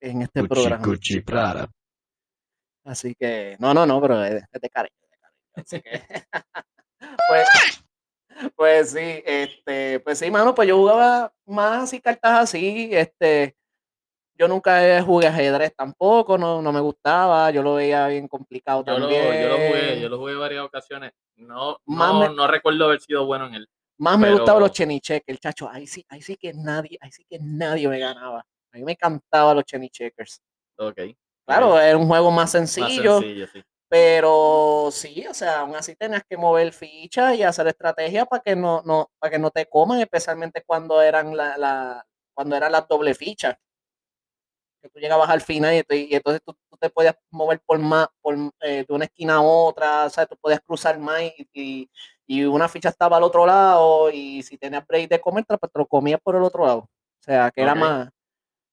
en 0.00 0.22
este 0.22 0.40
Cuchi, 0.40 0.48
programa. 0.48 0.84
cuchi. 0.84 1.24
Así 2.84 3.14
que, 3.14 3.56
no, 3.60 3.72
no, 3.74 3.84
no, 3.86 4.00
pero 4.00 4.24
es, 4.24 4.42
es 4.50 4.60
de 4.60 4.68
cariño. 4.70 4.94
Así 5.54 5.80
que, 5.82 5.90
pues, 7.28 7.48
pues 8.56 8.90
sí, 8.92 9.22
este, 9.26 10.00
pues 10.00 10.18
sí, 10.18 10.30
mano, 10.30 10.54
pues 10.54 10.68
yo 10.68 10.76
jugaba 10.76 11.32
más 11.46 11.84
así 11.84 12.00
cartas 12.00 12.40
así, 12.40 12.90
este, 12.92 13.56
yo 14.34 14.48
nunca 14.48 15.02
jugué 15.02 15.26
ajedrez 15.26 15.74
tampoco, 15.76 16.38
no, 16.38 16.62
no 16.62 16.72
me 16.72 16.80
gustaba, 16.80 17.50
yo 17.50 17.62
lo 17.62 17.74
veía 17.74 18.06
bien 18.06 18.26
complicado 18.28 18.84
Yo 18.86 18.92
lo, 18.98 19.00
también. 19.00 19.42
yo 19.42 19.48
lo 19.48 19.56
jugué, 19.56 20.00
yo 20.00 20.08
lo 20.08 20.18
jugué 20.18 20.34
varias 20.36 20.64
ocasiones. 20.64 21.12
No, 21.36 21.78
Más 21.86 22.12
no, 22.12 22.20
me- 22.20 22.34
no 22.34 22.46
recuerdo 22.46 22.86
haber 22.86 23.00
sido 23.00 23.26
bueno 23.26 23.46
en 23.46 23.54
él. 23.54 23.68
Más 23.98 24.18
me 24.18 24.30
gustaban 24.32 24.60
los 24.62 24.70
pero- 24.70 24.74
chenicheckers, 24.76 25.40
chacho, 25.40 25.68
ahí 25.68 25.86
sí, 25.86 26.04
ahí 26.08 26.22
sí 26.22 26.36
que 26.36 26.54
nadie, 26.54 26.96
ahí 27.02 27.12
sí 27.12 27.24
que 27.28 27.38
nadie 27.40 27.86
me 27.88 27.98
ganaba. 27.98 28.40
A 28.72 28.76
mí 28.78 28.82
me 28.84 28.92
encantaban 28.92 29.56
los 29.56 29.64
chenicheckers. 29.66 30.40
Ok. 30.78 30.98
Claro, 31.46 31.78
era 31.78 31.98
un 31.98 32.06
juego 32.06 32.30
más 32.30 32.44
Más 32.44 32.50
sencillo, 32.52 33.18
sencillo, 33.20 33.46
sí. 33.48 33.62
Pero 33.90 34.90
sí, 34.92 35.26
o 35.28 35.34
sea, 35.34 35.60
aún 35.62 35.76
así 35.76 35.96
tenías 35.96 36.24
que 36.28 36.38
mover 36.38 36.72
fichas 36.72 37.36
y 37.36 37.42
hacer 37.44 37.66
estrategias 37.68 38.26
para 38.28 38.42
que 38.42 38.56
no, 38.56 38.82
no, 38.86 39.10
para 39.20 39.32
que 39.32 39.40
no 39.40 39.50
te 39.52 39.66
coman, 39.68 40.00
especialmente 40.00 40.64
cuando 40.66 41.02
eran 41.02 41.36
la, 41.36 41.58
la- 41.58 42.06
cuando 42.34 42.56
eran 42.56 42.72
las 42.72 42.88
doble 42.88 43.14
fichas. 43.14 43.56
Que 44.82 44.88
tú 44.88 44.98
llegabas 44.98 45.28
al 45.28 45.42
final 45.42 45.74
y, 45.90 46.14
entonces 46.14 46.40
tú, 46.44 46.54
tú 46.70 46.76
te 46.78 46.88
podías 46.88 47.14
mover 47.30 47.60
por 47.66 47.78
más, 47.78 48.08
por, 48.22 48.34
eh, 48.62 48.84
de 48.88 48.94
una 48.94 49.04
esquina 49.04 49.34
a 49.36 49.40
otra, 49.42 50.06
o 50.06 50.10
sea, 50.10 50.24
tú 50.26 50.36
podías 50.40 50.60
cruzar 50.62 50.98
más 50.98 51.20
y, 51.22 51.48
y- 51.52 51.90
y 52.26 52.44
una 52.44 52.68
ficha 52.68 52.88
estaba 52.88 53.16
al 53.18 53.24
otro 53.24 53.44
lado 53.44 54.10
y 54.10 54.42
si 54.42 54.56
tenías 54.56 54.86
break 54.86 55.10
de 55.10 55.20
comer, 55.20 55.44
te 55.44 55.56
lo 55.74 55.86
comías 55.86 56.20
por 56.22 56.36
el 56.36 56.42
otro 56.44 56.64
lado. 56.64 56.78
O 56.80 56.88
sea, 57.22 57.50
que 57.50 57.60
era 57.62 57.74
más, 57.74 58.08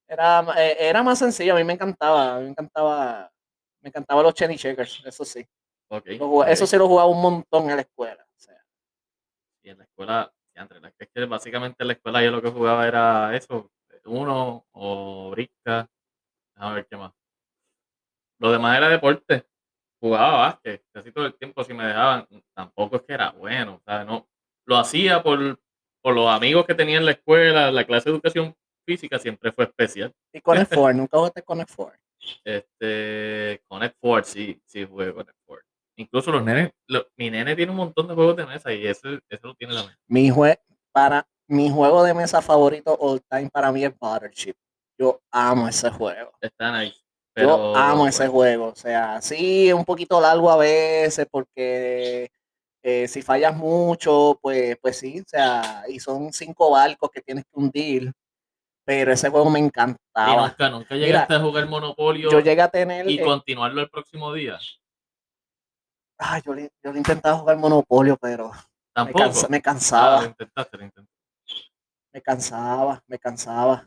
era, 0.08 0.44
eh, 0.58 0.76
era 0.80 1.02
más 1.02 1.18
sencillo, 1.20 1.54
a 1.54 1.58
mí 1.58 1.64
me 1.64 1.74
encantaba, 1.74 2.36
a 2.36 2.38
mí 2.38 2.44
me 2.46 2.50
encantaba, 2.50 3.30
me 3.88 3.90
encantaban 3.90 4.22
los 4.22 4.34
Chenny 4.34 4.56
Checkers, 4.56 5.02
eso 5.04 5.24
sí. 5.24 5.46
Eso 6.46 6.66
sí 6.66 6.76
lo 6.76 6.86
jugaba 6.86 7.08
un 7.08 7.22
montón 7.22 7.70
en 7.70 7.76
la 7.76 7.82
escuela. 7.82 8.22
o 8.22 8.38
sea, 8.38 8.62
Y 9.62 9.70
en 9.70 9.78
la 9.78 9.84
escuela, 9.84 10.32
es 10.98 11.08
que 11.14 11.24
básicamente 11.24 11.82
en 11.82 11.86
la 11.86 11.92
escuela 11.94 12.22
yo 12.22 12.30
lo 12.30 12.42
que 12.42 12.50
jugaba 12.50 12.86
era 12.86 13.34
eso, 13.34 13.70
uno 14.04 14.66
o 14.72 15.30
brisca, 15.30 15.88
a 16.56 16.72
ver 16.72 16.86
qué 16.86 16.96
más. 16.96 17.12
Lo 18.38 18.52
demás 18.52 18.76
era 18.76 18.88
deporte. 18.88 19.46
Jugaba 20.00 20.38
básquet 20.38 20.84
casi 20.92 21.10
todo 21.10 21.26
el 21.26 21.34
tiempo 21.34 21.64
si 21.64 21.74
me 21.74 21.86
dejaban. 21.86 22.26
Tampoco 22.54 22.96
es 22.96 23.02
que 23.02 23.14
era 23.14 23.30
bueno, 23.30 23.76
o 23.76 23.82
sea, 23.84 24.04
no. 24.04 24.28
Lo 24.64 24.76
hacía 24.76 25.22
por, 25.22 25.58
por 26.02 26.14
los 26.14 26.28
amigos 26.28 26.66
que 26.66 26.74
tenía 26.74 26.98
en 26.98 27.06
la 27.06 27.12
escuela, 27.12 27.72
la 27.72 27.84
clase 27.84 28.10
de 28.10 28.14
educación 28.14 28.54
física 28.84 29.18
siempre 29.18 29.50
fue 29.52 29.64
especial. 29.64 30.14
y 30.32 30.40
Connect 30.40 30.72
Four, 30.74 30.94
nunca 30.94 31.16
jugaste 31.16 31.42
Connect 31.42 31.70
Four. 31.70 31.98
Este, 32.44 33.62
Connect 33.68 33.96
Four, 34.00 34.24
sí, 34.24 34.60
sí 34.64 34.84
jugué 34.84 35.12
Connect 35.12 35.38
Four. 35.46 35.62
Incluso 35.96 36.30
los 36.30 36.44
nenes, 36.44 36.70
lo- 36.86 37.06
mi 37.16 37.30
nene 37.30 37.56
tiene 37.56 37.70
un 37.70 37.76
montón 37.78 38.06
de 38.06 38.14
juegos 38.14 38.36
de 38.36 38.46
mesa 38.46 38.72
y 38.72 38.86
ese, 38.86 39.20
ese 39.28 39.46
lo 39.46 39.54
tiene 39.54 39.74
también. 39.74 39.96
Mi, 40.06 40.30
jue 40.30 40.60
para, 40.92 41.26
mi 41.48 41.70
juego 41.70 42.04
de 42.04 42.14
mesa 42.14 42.40
favorito 42.40 42.96
all 43.00 43.20
time 43.28 43.50
para 43.50 43.72
mí 43.72 43.84
es 43.84 43.98
Battleship. 43.98 44.54
Yo 44.98 45.20
amo 45.30 45.68
ese 45.68 45.90
juego. 45.90 46.32
Está 46.40 46.80
nice. 46.80 46.96
Yo 46.96 47.02
Pero, 47.34 47.76
amo 47.76 48.06
ese 48.06 48.26
juego. 48.28 48.66
O 48.68 48.74
sea, 48.76 49.20
sí, 49.22 49.68
es 49.68 49.74
un 49.74 49.84
poquito 49.84 50.20
largo 50.20 50.50
a 50.50 50.56
veces 50.56 51.26
porque 51.30 52.30
eh, 52.82 53.06
si 53.08 53.22
fallas 53.22 53.56
mucho, 53.56 54.38
pues, 54.42 54.76
pues 54.80 54.98
sí. 54.98 55.20
O 55.20 55.24
sea, 55.26 55.84
y 55.88 56.00
son 56.00 56.32
cinco 56.32 56.70
barcos 56.70 57.10
que 57.10 57.20
tienes 57.22 57.44
que 57.44 57.50
hundir. 57.60 58.12
Pero 58.88 59.12
ese 59.12 59.28
juego 59.28 59.50
me 59.50 59.58
Y 59.58 59.64
encantaba. 59.64 60.48
nunca, 60.48 60.70
nunca 60.70 60.94
Mira, 60.94 61.06
llegaste 61.06 61.34
a 61.34 61.40
jugar 61.40 61.68
Monopolio 61.68 62.30
Yo 62.30 62.40
llegué 62.40 62.62
a 62.62 62.68
tener. 62.70 63.06
y 63.06 63.18
eh, 63.18 63.22
continuarlo 63.22 63.82
el 63.82 63.90
próximo 63.90 64.32
día. 64.32 64.58
ay, 66.16 66.40
yo, 66.42 66.54
le- 66.54 66.72
yo 66.82 66.90
le 66.92 66.96
intentaba 66.98 67.36
jugar 67.36 67.58
Monopolio, 67.58 68.16
pero 68.16 68.48
me, 68.50 68.54
Tampoco. 68.94 69.18
cansa- 69.18 69.48
me 69.50 69.58
Ah, 69.58 69.62
cansaba. 69.62 70.20
lo 70.22 70.26
intentaste, 70.28 70.76
lo 70.78 70.84
intentaste. 70.84 71.18
me 72.14 72.22
cansaba, 72.22 73.02
me 73.06 73.18
cansaba. 73.18 73.86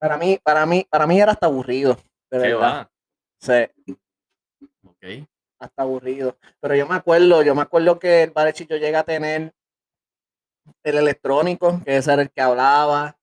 Para 0.00 0.18
mí, 0.18 0.40
para 0.42 0.66
mí, 0.66 0.84
para 0.90 1.06
mí 1.06 1.20
era 1.20 1.30
hasta 1.30 1.46
aburrido, 1.46 1.94
de 2.28 2.38
¿Qué 2.40 2.52
verdad. 2.54 2.60
va? 2.60 2.90
Sí, 3.38 3.94
Ok. 4.88 5.28
hasta 5.60 5.82
aburrido. 5.82 6.36
Pero 6.58 6.74
yo 6.74 6.84
me 6.88 6.96
acuerdo, 6.96 7.44
yo 7.44 7.54
me 7.54 7.62
acuerdo 7.62 7.96
que 8.00 8.24
el 8.24 8.32
Barechi 8.32 8.66
yo 8.66 8.74
llegué 8.76 8.96
a 8.96 9.04
tener 9.04 9.54
el 10.82 10.98
electrónico, 10.98 11.80
que 11.84 11.96
ese 11.98 12.12
era 12.12 12.22
el 12.22 12.30
que 12.32 12.40
hablaba. 12.42 13.16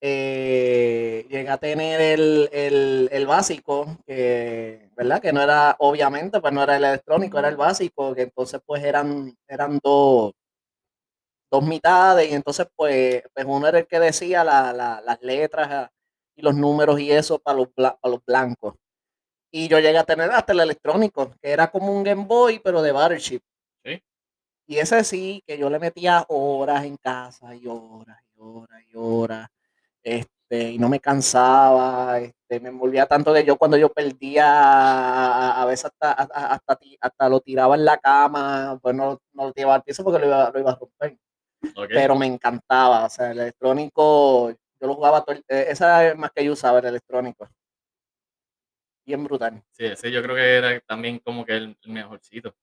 Eh, 0.00 1.26
llegué 1.30 1.48
a 1.48 1.56
tener 1.58 2.00
el, 2.00 2.48
el, 2.52 3.08
el 3.10 3.26
básico, 3.26 3.96
¿verdad? 4.06 5.20
Que 5.22 5.32
no 5.32 5.40
era, 5.42 5.74
obviamente, 5.78 6.40
pues 6.40 6.52
no 6.52 6.62
era 6.62 6.76
el 6.76 6.84
electrónico, 6.84 7.38
era 7.38 7.48
el 7.48 7.56
básico, 7.56 8.14
que 8.14 8.22
entonces 8.22 8.60
pues 8.66 8.84
eran, 8.84 9.34
eran 9.48 9.78
dos, 9.82 10.32
dos 11.50 11.62
mitades, 11.64 12.30
y 12.30 12.34
entonces 12.34 12.66
pues, 12.74 13.22
pues 13.34 13.46
uno 13.48 13.68
era 13.68 13.78
el 13.78 13.86
que 13.86 14.00
decía 14.00 14.44
la- 14.44 14.72
la- 14.72 15.00
las 15.00 15.20
letras 15.22 15.90
y 16.36 16.42
los 16.42 16.54
números 16.54 17.00
y 17.00 17.10
eso 17.12 17.38
para 17.38 17.58
los, 17.58 17.68
para 17.70 17.96
los 18.04 18.24
blancos. 18.24 18.74
Y 19.52 19.68
yo 19.68 19.78
llegué 19.80 19.98
a 19.98 20.04
tener 20.04 20.30
hasta 20.32 20.52
el 20.52 20.60
electrónico, 20.60 21.32
que 21.42 21.50
era 21.50 21.70
como 21.70 21.92
un 21.92 22.04
Game 22.04 22.24
Boy, 22.26 22.60
pero 22.60 22.82
de 22.82 22.92
Battleship. 22.92 23.40
Sí. 23.84 24.02
Y 24.68 24.78
ese 24.78 25.04
sí, 25.04 25.42
que 25.46 25.58
yo 25.58 25.70
le 25.70 25.78
metía 25.80 26.24
horas 26.28 26.84
en 26.84 26.96
casa 26.98 27.54
y 27.54 27.66
horas 27.68 28.20
y 28.36 28.40
horas 28.40 28.82
y 28.92 28.96
horas. 28.96 29.48
Este, 30.06 30.70
y 30.70 30.78
no 30.78 30.88
me 30.88 31.00
cansaba, 31.00 32.20
este, 32.20 32.60
me 32.60 32.68
envolvía 32.68 33.06
tanto 33.06 33.34
que 33.34 33.44
yo 33.44 33.56
cuando 33.56 33.76
yo 33.76 33.92
perdía, 33.92 35.60
a, 35.60 35.64
veces 35.66 35.86
hasta, 35.86 36.12
hasta, 36.12 36.78
hasta, 37.00 37.28
lo 37.28 37.40
tiraba 37.40 37.74
en 37.74 37.84
la 37.84 37.98
cama, 37.98 38.78
pues 38.80 38.94
no, 38.94 39.18
no 39.32 39.46
lo 39.46 39.52
tiraba 39.52 39.74
al 39.74 39.82
piso 39.82 40.04
porque 40.04 40.20
lo 40.20 40.26
iba, 40.26 40.50
lo 40.52 40.60
iba 40.60 40.70
a 40.70 40.76
romper 40.76 41.18
pero 41.88 42.16
me 42.16 42.26
encantaba. 42.26 43.06
O 43.06 43.08
sea, 43.08 43.32
el 43.32 43.40
electrónico, 43.40 44.50
yo 44.50 44.86
lo 44.86 44.94
jugaba 44.94 45.24
todo 45.24 45.36
el, 45.36 45.44
eh, 45.48 45.66
esa 45.68 46.06
el 46.06 46.16
más 46.16 46.30
que 46.32 46.44
yo 46.44 46.52
usaba, 46.52 46.78
el 46.78 46.86
electrónico. 46.86 47.48
Bien 49.04 49.22
brutal. 49.22 49.62
Sí, 49.70 49.86
ese 49.86 50.10
yo 50.10 50.22
creo 50.22 50.34
que 50.34 50.56
era 50.56 50.80
también 50.80 51.18
como 51.20 51.44
que 51.44 51.56
el, 51.56 51.76
el 51.82 51.92
mejorcito. 51.92 52.54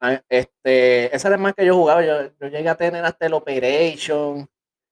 Ah, 0.00 0.22
Este, 0.28 1.14
ese 1.14 1.28
era 1.28 1.36
más 1.38 1.54
que 1.54 1.66
yo 1.66 1.74
jugaba. 1.74 2.04
Yo, 2.04 2.30
yo 2.38 2.48
llegué 2.48 2.68
a 2.68 2.76
tener 2.76 3.04
hasta 3.04 3.26
el 3.26 3.34
Operation. 3.34 4.48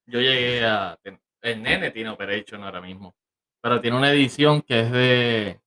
Yo 0.06 0.20
llegué 0.20 0.64
a. 0.64 0.98
El 1.42 1.62
nene 1.62 1.90
tiene 1.90 2.10
Operation 2.10 2.62
ahora 2.64 2.80
mismo. 2.80 3.14
Pero 3.60 3.80
tiene 3.80 3.96
una 3.96 4.10
edición 4.12 4.62
que 4.62 4.80
es 4.80 4.90
de. 4.92 5.60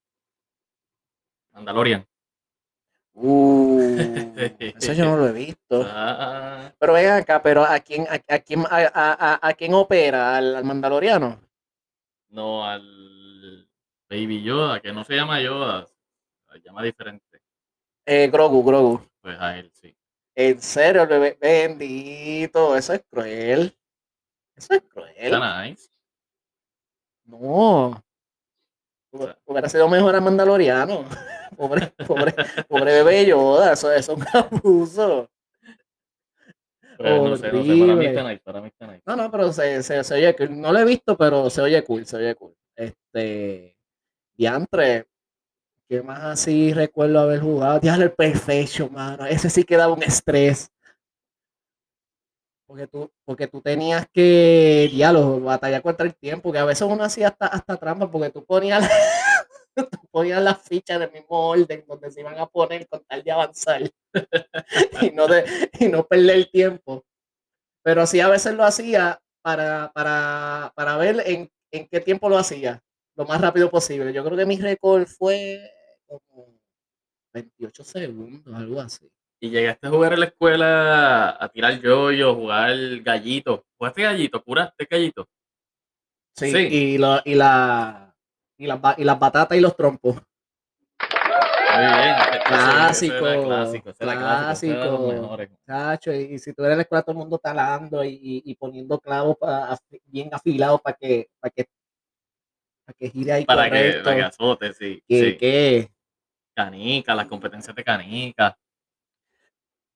Mandalorian. 1.52 2.06
Uh, 3.14 3.80
eso 4.60 4.94
yo 4.94 5.06
no 5.06 5.18
lo 5.18 5.28
he 5.28 5.34
visto. 5.34 5.84
Ah, 5.86 6.74
Pero 6.80 6.94
ven 6.94 7.10
acá, 7.12 7.42
pero 7.44 7.66
¿a 7.66 7.80
quién, 7.82 8.08
a, 8.08 8.14
a 8.34 8.40
quién, 8.40 8.64
a, 8.70 9.54
quién 9.58 9.74
opera? 9.74 10.38
¿Al, 10.38 10.56
al 10.56 10.64
Mandaloriano? 10.64 11.42
no 12.30 12.64
al 12.66 13.68
Baby 14.10 14.44
Yoda, 14.44 14.80
que 14.80 14.94
no 14.94 15.04
se 15.04 15.16
llama 15.16 15.42
Yoda. 15.42 15.88
Se 16.52 16.62
llama 16.62 16.84
diferente. 16.84 17.42
Eh, 18.06 18.30
Grogu, 18.32 18.64
Grogu. 18.64 19.02
Pues 19.22 19.38
a 19.40 19.58
él 19.58 19.70
sí. 19.74 19.96
En 20.36 20.62
serio, 20.62 21.02
el 21.04 21.08
bebé, 21.10 21.38
bendito, 21.42 22.78
eso 22.78 22.94
es 22.94 23.04
cruel. 23.10 23.76
Eso 24.60 24.74
es 24.74 24.82
cruel. 24.90 25.14
Está 25.18 25.64
nice. 25.64 25.90
No. 27.26 28.04
Hu- 29.12 29.36
Hubiera 29.46 29.70
sido 29.70 29.88
mejor 29.90 30.16
a 30.16 30.22
Mandaloriano. 30.22 31.06
Pobre, 31.58 31.88
pobre, 32.08 32.34
pobre 32.70 32.94
bebé 32.94 33.26
Yoda, 33.26 33.74
eso, 33.74 33.92
eso 33.92 34.14
es 34.14 34.18
un 34.20 34.26
abuso. 34.34 35.30
Pues 36.98 37.22
no 37.22 37.36
sé, 37.38 37.52
no 37.52 37.64
sé. 37.64 37.68
Para 37.70 37.74
mí 37.74 37.82
Horrible. 37.82 38.10
está 38.10 38.24
nice. 38.30 38.42
Para 38.44 38.62
mí 38.62 38.68
está 38.68 38.88
nice. 38.88 39.02
No, 39.06 39.16
no, 39.16 39.32
pero 39.32 39.52
se, 39.52 39.84
se, 39.84 40.04
se 40.04 40.14
oye 40.14 40.36
cool. 40.36 40.62
No 40.62 40.72
lo 40.72 40.80
he 40.80 40.86
visto, 40.86 41.18
pero 41.18 41.50
se 41.50 41.62
oye 41.62 41.84
cool, 41.84 42.06
se 42.06 42.18
oye 42.18 42.36
cool. 42.36 42.56
Este, 42.76 43.76
diantre, 44.38 45.08
¿qué 45.90 46.02
más 46.02 46.22
así 46.24 46.72
recuerdo 46.74 47.20
haber 47.20 47.42
jugado? 47.42 47.80
Diablo, 47.80 48.06
el 48.06 48.14
Perfection, 48.14 48.94
mano. 48.94 49.26
Ese 49.26 49.50
sí 49.50 49.64
que 49.64 49.76
daba 49.76 49.94
un 49.94 50.04
estrés. 50.04 50.72
Porque 52.70 52.86
tú, 52.86 53.12
porque 53.26 53.48
tú 53.48 53.62
tenías 53.62 54.08
que, 54.14 54.88
diálogo, 54.92 55.40
batallar 55.40 55.82
contra 55.82 56.06
el 56.06 56.14
tiempo, 56.16 56.52
que 56.52 56.60
a 56.60 56.66
veces 56.66 56.88
uno 56.88 57.04
hacía 57.04 57.30
hasta, 57.30 57.48
hasta 57.48 57.78
trampa, 57.78 58.12
porque 58.12 58.30
tú 58.30 58.46
ponías, 58.46 58.88
tú 59.76 59.90
ponías 60.12 60.40
las 60.40 60.62
fichas 60.62 60.98
en 60.98 61.02
el 61.02 61.12
mismo 61.12 61.50
orden 61.50 61.84
donde 61.88 62.12
se 62.12 62.20
iban 62.20 62.38
a 62.38 62.46
poner 62.46 62.88
con 62.88 63.04
tal 63.06 63.24
de 63.24 63.32
avanzar 63.32 63.82
y 65.02 65.10
no, 65.10 65.26
de, 65.26 65.46
y 65.80 65.88
no 65.88 66.06
perder 66.06 66.46
tiempo. 66.52 67.04
Pero 67.82 68.06
sí 68.06 68.20
a 68.20 68.30
veces 68.30 68.54
lo 68.54 68.64
hacía 68.64 69.20
para, 69.42 69.92
para, 69.92 70.72
para 70.76 70.96
ver 70.98 71.24
en, 71.26 71.52
en 71.72 71.88
qué 71.88 72.00
tiempo 72.02 72.30
lo 72.30 72.38
hacía, 72.38 72.84
lo 73.16 73.26
más 73.26 73.42
rápido 73.42 73.72
posible. 73.72 74.14
Yo 74.14 74.24
creo 74.24 74.38
que 74.38 74.46
mi 74.46 74.58
récord 74.58 75.08
fue 75.08 75.60
como 76.06 76.54
28 77.34 77.84
segundos, 77.84 78.56
algo 78.56 78.80
así. 78.80 79.10
Y 79.42 79.50
llegaste 79.50 79.88
a 79.88 79.90
jugar 79.90 80.14
en 80.14 80.20
la 80.20 80.26
escuela 80.26 81.30
a 81.40 81.50
tirar 81.50 81.80
yoyo, 81.80 82.36
jugar 82.36 82.76
gallito. 83.02 83.66
¿Jugaste 83.78 84.02
gallito? 84.04 84.44
¿Curaste 84.44 84.86
gallito? 84.90 85.28
Sí, 86.36 86.52
Sí. 86.52 86.58
Y, 86.72 86.98
la, 86.98 87.22
y, 87.24 87.36
la, 87.36 88.14
y, 88.58 88.68
las 88.68 88.82
ba- 88.82 88.96
y 88.98 89.04
las 89.04 89.18
batatas 89.18 89.58
y 89.58 89.62
los 89.62 89.76
trompos. 89.78 90.16
Muy 90.16 91.86
bien. 91.86 92.16
Clásico, 92.46 93.28
era 93.28 93.42
clásico. 93.44 93.90
era 94.00 94.12
era 94.12 94.18
y, 96.16 96.20
y 96.34 96.40
si 96.40 96.54
tú 96.54 96.64
eres 96.64 96.74
en 96.74 96.78
la 96.80 96.82
escuela, 96.82 97.04
todo 97.04 97.14
el 97.14 97.20
mundo 97.20 97.38
talando 97.38 98.04
y, 98.04 98.10
y, 98.10 98.42
y 98.52 98.56
poniendo 98.56 99.00
clavos 99.00 99.38
pa- 99.38 99.78
bien 100.06 100.30
afilados 100.34 100.82
para 100.82 100.98
que, 100.98 101.30
para 101.40 101.52
que 101.52 101.66
Para 102.86 102.98
que 102.98 103.10
gire 103.10 103.32
ahí 103.32 103.46
para 103.46 103.70
que, 103.70 104.02
para 104.04 104.16
que 104.16 104.22
azote, 104.24 104.74
sí. 104.74 105.02
que- 105.38 105.92
Canica, 106.56 107.16
las 107.16 107.28
competencias 107.28 107.74
de 107.74 107.84
canica. 107.86 108.58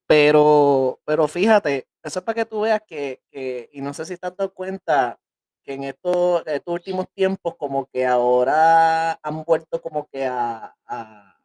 Pero, 0.07 0.99
pero 1.05 1.27
fíjate, 1.27 1.87
eso 2.03 2.19
es 2.19 2.25
para 2.25 2.35
que 2.35 2.45
tú 2.45 2.61
veas 2.61 2.81
que, 2.85 3.21
que- 3.31 3.69
y 3.73 3.81
no 3.81 3.93
sé 3.93 4.05
si 4.05 4.17
te 4.17 4.27
has 4.27 4.35
dado 4.35 4.53
cuenta, 4.53 5.19
que 5.63 5.73
en 5.73 5.85
estos, 5.85 6.43
últimos 6.65 7.07
tiempos 7.13 7.55
como 7.57 7.85
que 7.87 8.05
ahora 8.05 9.13
han 9.23 9.43
vuelto 9.45 9.81
como 9.81 10.07
que 10.09 10.25
a, 10.25 10.75
a, 10.85 11.37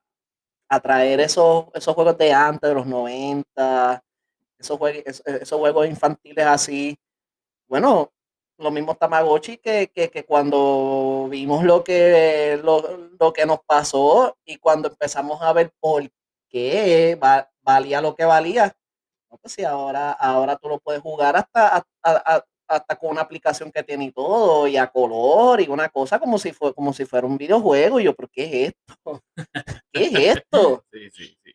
a 0.68 0.80
traer 0.80 1.20
esos, 1.20 1.66
esos 1.74 1.94
juegos 1.94 2.18
de 2.18 2.32
antes, 2.32 2.68
de 2.70 2.74
los 2.74 2.86
90, 2.86 4.02
esos, 4.58 4.78
juegos, 4.78 5.22
esos 5.26 5.58
juegos 5.60 5.88
infantiles 5.88 6.46
así. 6.46 6.98
Bueno, 7.68 8.10
lo 8.58 8.70
mismo 8.70 8.94
Tamagotchi 8.96 9.58
que, 9.58 9.90
que, 9.94 10.10
que 10.10 10.24
cuando 10.24 11.28
vimos 11.30 11.64
lo 11.64 11.84
que, 11.84 12.58
lo, 12.62 12.82
lo 13.20 13.32
que 13.32 13.46
nos 13.46 13.60
pasó 13.66 14.36
y 14.44 14.56
cuando 14.58 14.88
empezamos 14.88 15.42
a 15.42 15.52
ver 15.52 15.70
por 15.80 16.08
qué 16.48 17.18
va- 17.22 17.50
valía 17.68 18.00
lo 18.00 18.14
que 18.14 18.24
valía. 18.24 18.74
No, 19.30 19.36
pues 19.36 19.52
sí, 19.52 19.62
ahora, 19.64 20.12
ahora 20.12 20.56
tú 20.56 20.68
lo 20.68 20.78
puedes 20.78 21.02
jugar 21.02 21.36
hasta, 21.36 21.68
hasta, 22.02 22.46
hasta- 22.66 22.96
con 22.96 23.10
una 23.10 23.20
aplicación 23.20 23.70
que 23.70 23.82
tiene 23.82 24.06
y 24.06 24.12
todo, 24.12 24.66
y 24.66 24.78
a 24.78 24.86
color, 24.86 25.60
y 25.60 25.68
una 25.68 25.90
cosa 25.90 26.18
como 26.18 26.38
si, 26.38 26.52
fue, 26.52 26.72
como 26.74 26.92
si 26.94 27.04
fuera 27.04 27.26
un 27.26 27.36
videojuego. 27.36 28.00
Y 28.00 28.04
yo, 28.04 28.14
¿pero 28.14 28.28
qué 28.32 28.44
es 28.64 28.68
esto? 28.72 29.22
¿Qué 29.92 30.04
es 30.04 30.36
esto? 30.38 30.84
Sí, 30.92 31.10
sí, 31.10 31.38
sí. 31.44 31.52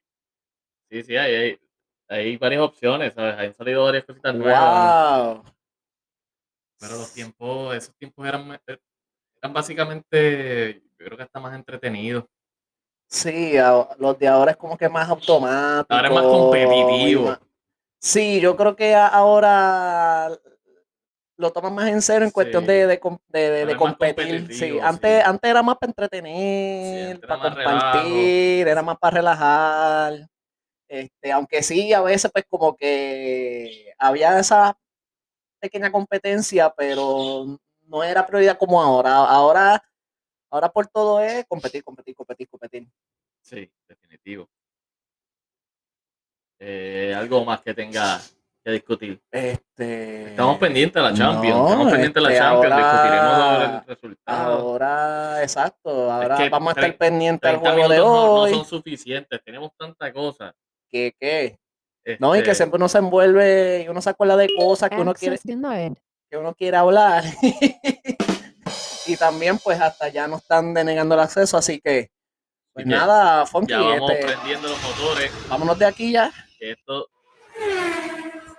Sí, 0.92 1.04
sí, 1.04 1.18
hay, 1.18 1.34
hay, 1.34 1.60
hay 2.08 2.38
varias 2.38 2.62
opciones, 2.62 3.14
¿sabes? 3.16 3.36
Han 3.36 3.54
salido 3.56 3.84
varias 3.84 4.06
cositas 4.06 4.36
nuevas. 4.36 4.94
Pero 6.80 6.98
los 6.98 7.12
tiempos, 7.12 7.76
esos 7.76 7.96
tiempos 7.96 8.28
eran, 8.28 8.52
eh, 8.68 8.78
eran 9.42 9.54
básicamente, 9.54 10.84
yo 11.00 11.06
creo 11.06 11.18
que 11.18 11.24
hasta 11.24 11.40
más 11.40 11.56
entretenidos. 11.56 12.26
Sí, 13.14 13.54
los 14.00 14.18
de 14.18 14.28
ahora 14.28 14.52
es 14.52 14.58
como 14.58 14.76
que 14.76 14.90
más 14.90 15.08
automático. 15.08 15.94
Ahora 15.94 16.08
es 16.08 16.14
más 16.16 16.24
competitivo. 16.24 17.26
más- 17.26 17.40
Sí, 18.00 18.42
yo 18.42 18.58
creo 18.58 18.76
que 18.76 18.96
ahora 18.96 20.30
lo 21.38 21.52
toman 21.52 21.76
más 21.76 21.88
en 21.90 22.02
serio 22.02 22.26
en 22.26 22.32
cuestión 22.32 22.64
Sí. 22.64 22.68
de, 22.68 22.88
de, 22.88 23.66
de- 23.66 23.76
competir. 23.78 24.52
Sí, 24.54 24.80
antes, 24.82 25.24
era 25.44 25.62
más 25.62 25.78
para 25.78 25.90
entretener, 25.92 27.20
para 27.22 27.50
relajo. 27.54 27.80
compartir, 27.80 28.68
era 28.68 28.82
más 28.82 28.98
para 28.98 29.16
relajar. 29.18 30.14
Este, 30.88 31.32
aunque 31.32 31.62
sí, 31.62 31.94
a 31.94 32.02
veces 32.02 32.32
pues 32.32 32.46
como 32.50 32.76
que 32.76 33.94
había 34.00 34.40
esa 34.40 34.76
pequeña 35.60 35.92
competencia, 35.92 36.74
pero 36.76 37.60
no 37.88 38.04
era 38.04 38.26
prioridad 38.26 38.58
como 38.58 38.82
ahora. 38.82 39.16
Ahora, 39.18 39.84
ahora 40.54 40.70
por 40.70 40.88
todo 40.88 41.20
es 41.20 41.46
competir, 41.48 41.84
competir, 41.84 42.16
competir, 42.16 42.48
competir. 42.48 42.88
Sí, 43.42 43.70
definitivo. 43.88 44.48
Eh, 46.60 47.14
algo 47.16 47.44
más 47.44 47.62
que 47.62 47.74
tenga 47.74 48.22
que 48.64 48.72
discutir. 48.72 49.22
Este, 49.32 50.28
Estamos 50.30 50.58
pendientes 50.58 50.94
de 51.04 51.10
la 51.10 51.14
Champions. 51.14 51.58
no, 51.58 51.66
estamos 51.68 51.92
pendientes 51.92 52.14
de 52.14 52.22
la 52.22 52.30
este, 52.30 52.42
Champions. 52.42 52.74
ahora- 52.74 52.94
discutiremos 52.94 53.38
sobre 53.38 53.66
el 53.78 53.86
resultado. 53.88 54.54
Ahora, 54.60 55.42
exacto, 55.44 56.12
ahora 56.12 56.38
que 56.38 56.50
vamos 56.50 56.74
a 56.78 56.80
estar 56.80 56.98
pendientes 56.98 57.50
al 57.50 57.56
30 57.62 57.74
juego 57.74 57.90
de 57.90 57.98
no- 57.98 58.06
hoy. 58.42 58.52
no, 58.52 58.58
son 58.58 58.66
suficientes. 58.66 59.42
Tenemos 59.44 59.72
tanta 59.78 60.14
cosa. 60.14 60.56
que, 60.90 61.12
que, 61.20 61.58
no, 62.20 62.36
y 62.36 62.44
que 62.44 62.52
Este, 62.52 62.56
siempre 62.56 62.78
uno 62.78 62.88
se 62.88 63.00
envuelve 63.00 63.82
y 63.84 63.90
uno 63.90 64.00
se 64.00 64.12
acuerda 64.12 64.38
de 64.38 64.48
cosas 64.56 64.92
que 64.92 65.02
uno 65.02 65.14
quiere, 65.16 65.40
que 66.30 66.38
uno 66.38 66.54
quiere 66.54 66.78
hablar. 66.78 67.24
y 69.06 69.18
también, 69.18 69.58
pues, 69.58 69.80
hasta 69.80 70.10
ya 70.10 70.28
nos 70.28 70.42
están 70.42 70.74
denegando 70.74 71.16
el 71.16 71.22
acceso, 71.22 71.58
así 71.58 71.80
que, 71.82 72.10
pues 72.74 72.86
nada, 72.86 73.46
Funky, 73.46 73.72
Ya 73.72 73.80
vamos 73.80 74.12
este, 74.12 74.26
prendiendo 74.26 74.68
los 74.70 74.82
motores. 74.84 75.32
vámonos 75.48 75.78
de 75.78 75.86
aquí 75.86 76.12
ya. 76.12 76.32
Que 76.60 76.72
esto 76.72 77.08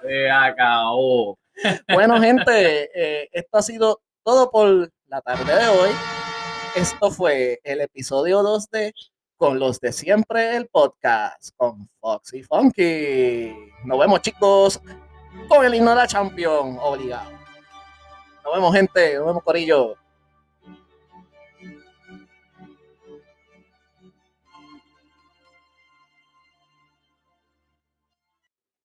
se 0.03 0.31
acabó. 0.31 1.39
Bueno, 1.93 2.21
gente, 2.21 2.91
eh, 2.95 3.29
esto 3.33 3.59
ha 3.59 3.63
sido 3.63 4.01
todo 4.23 4.51
por 4.51 4.91
la 5.07 5.21
tarde 5.21 5.55
de 5.55 5.69
hoy. 5.69 5.91
Esto 6.75 7.11
fue 7.11 7.61
el 7.65 7.81
episodio 7.81 8.43
2 8.43 8.71
de 8.71 8.95
Con 9.37 9.59
los 9.59 9.81
de 9.81 9.93
siempre, 9.93 10.57
el 10.57 10.69
podcast 10.69 11.51
con 11.57 11.89
Foxy 12.01 12.43
Funky. 12.43 13.55
Nos 13.85 13.99
vemos, 13.99 14.21
chicos, 14.23 14.81
con 15.49 15.65
el 15.65 15.75
himno 15.75 15.91
de 15.91 15.97
la 15.97 16.07
Champion, 16.07 16.79
obligado. 16.81 17.31
Nos 18.45 18.55
vemos, 18.55 18.75
gente. 18.75 19.15
Nos 19.17 19.27
vemos, 19.27 19.43
Corillo. 19.43 19.97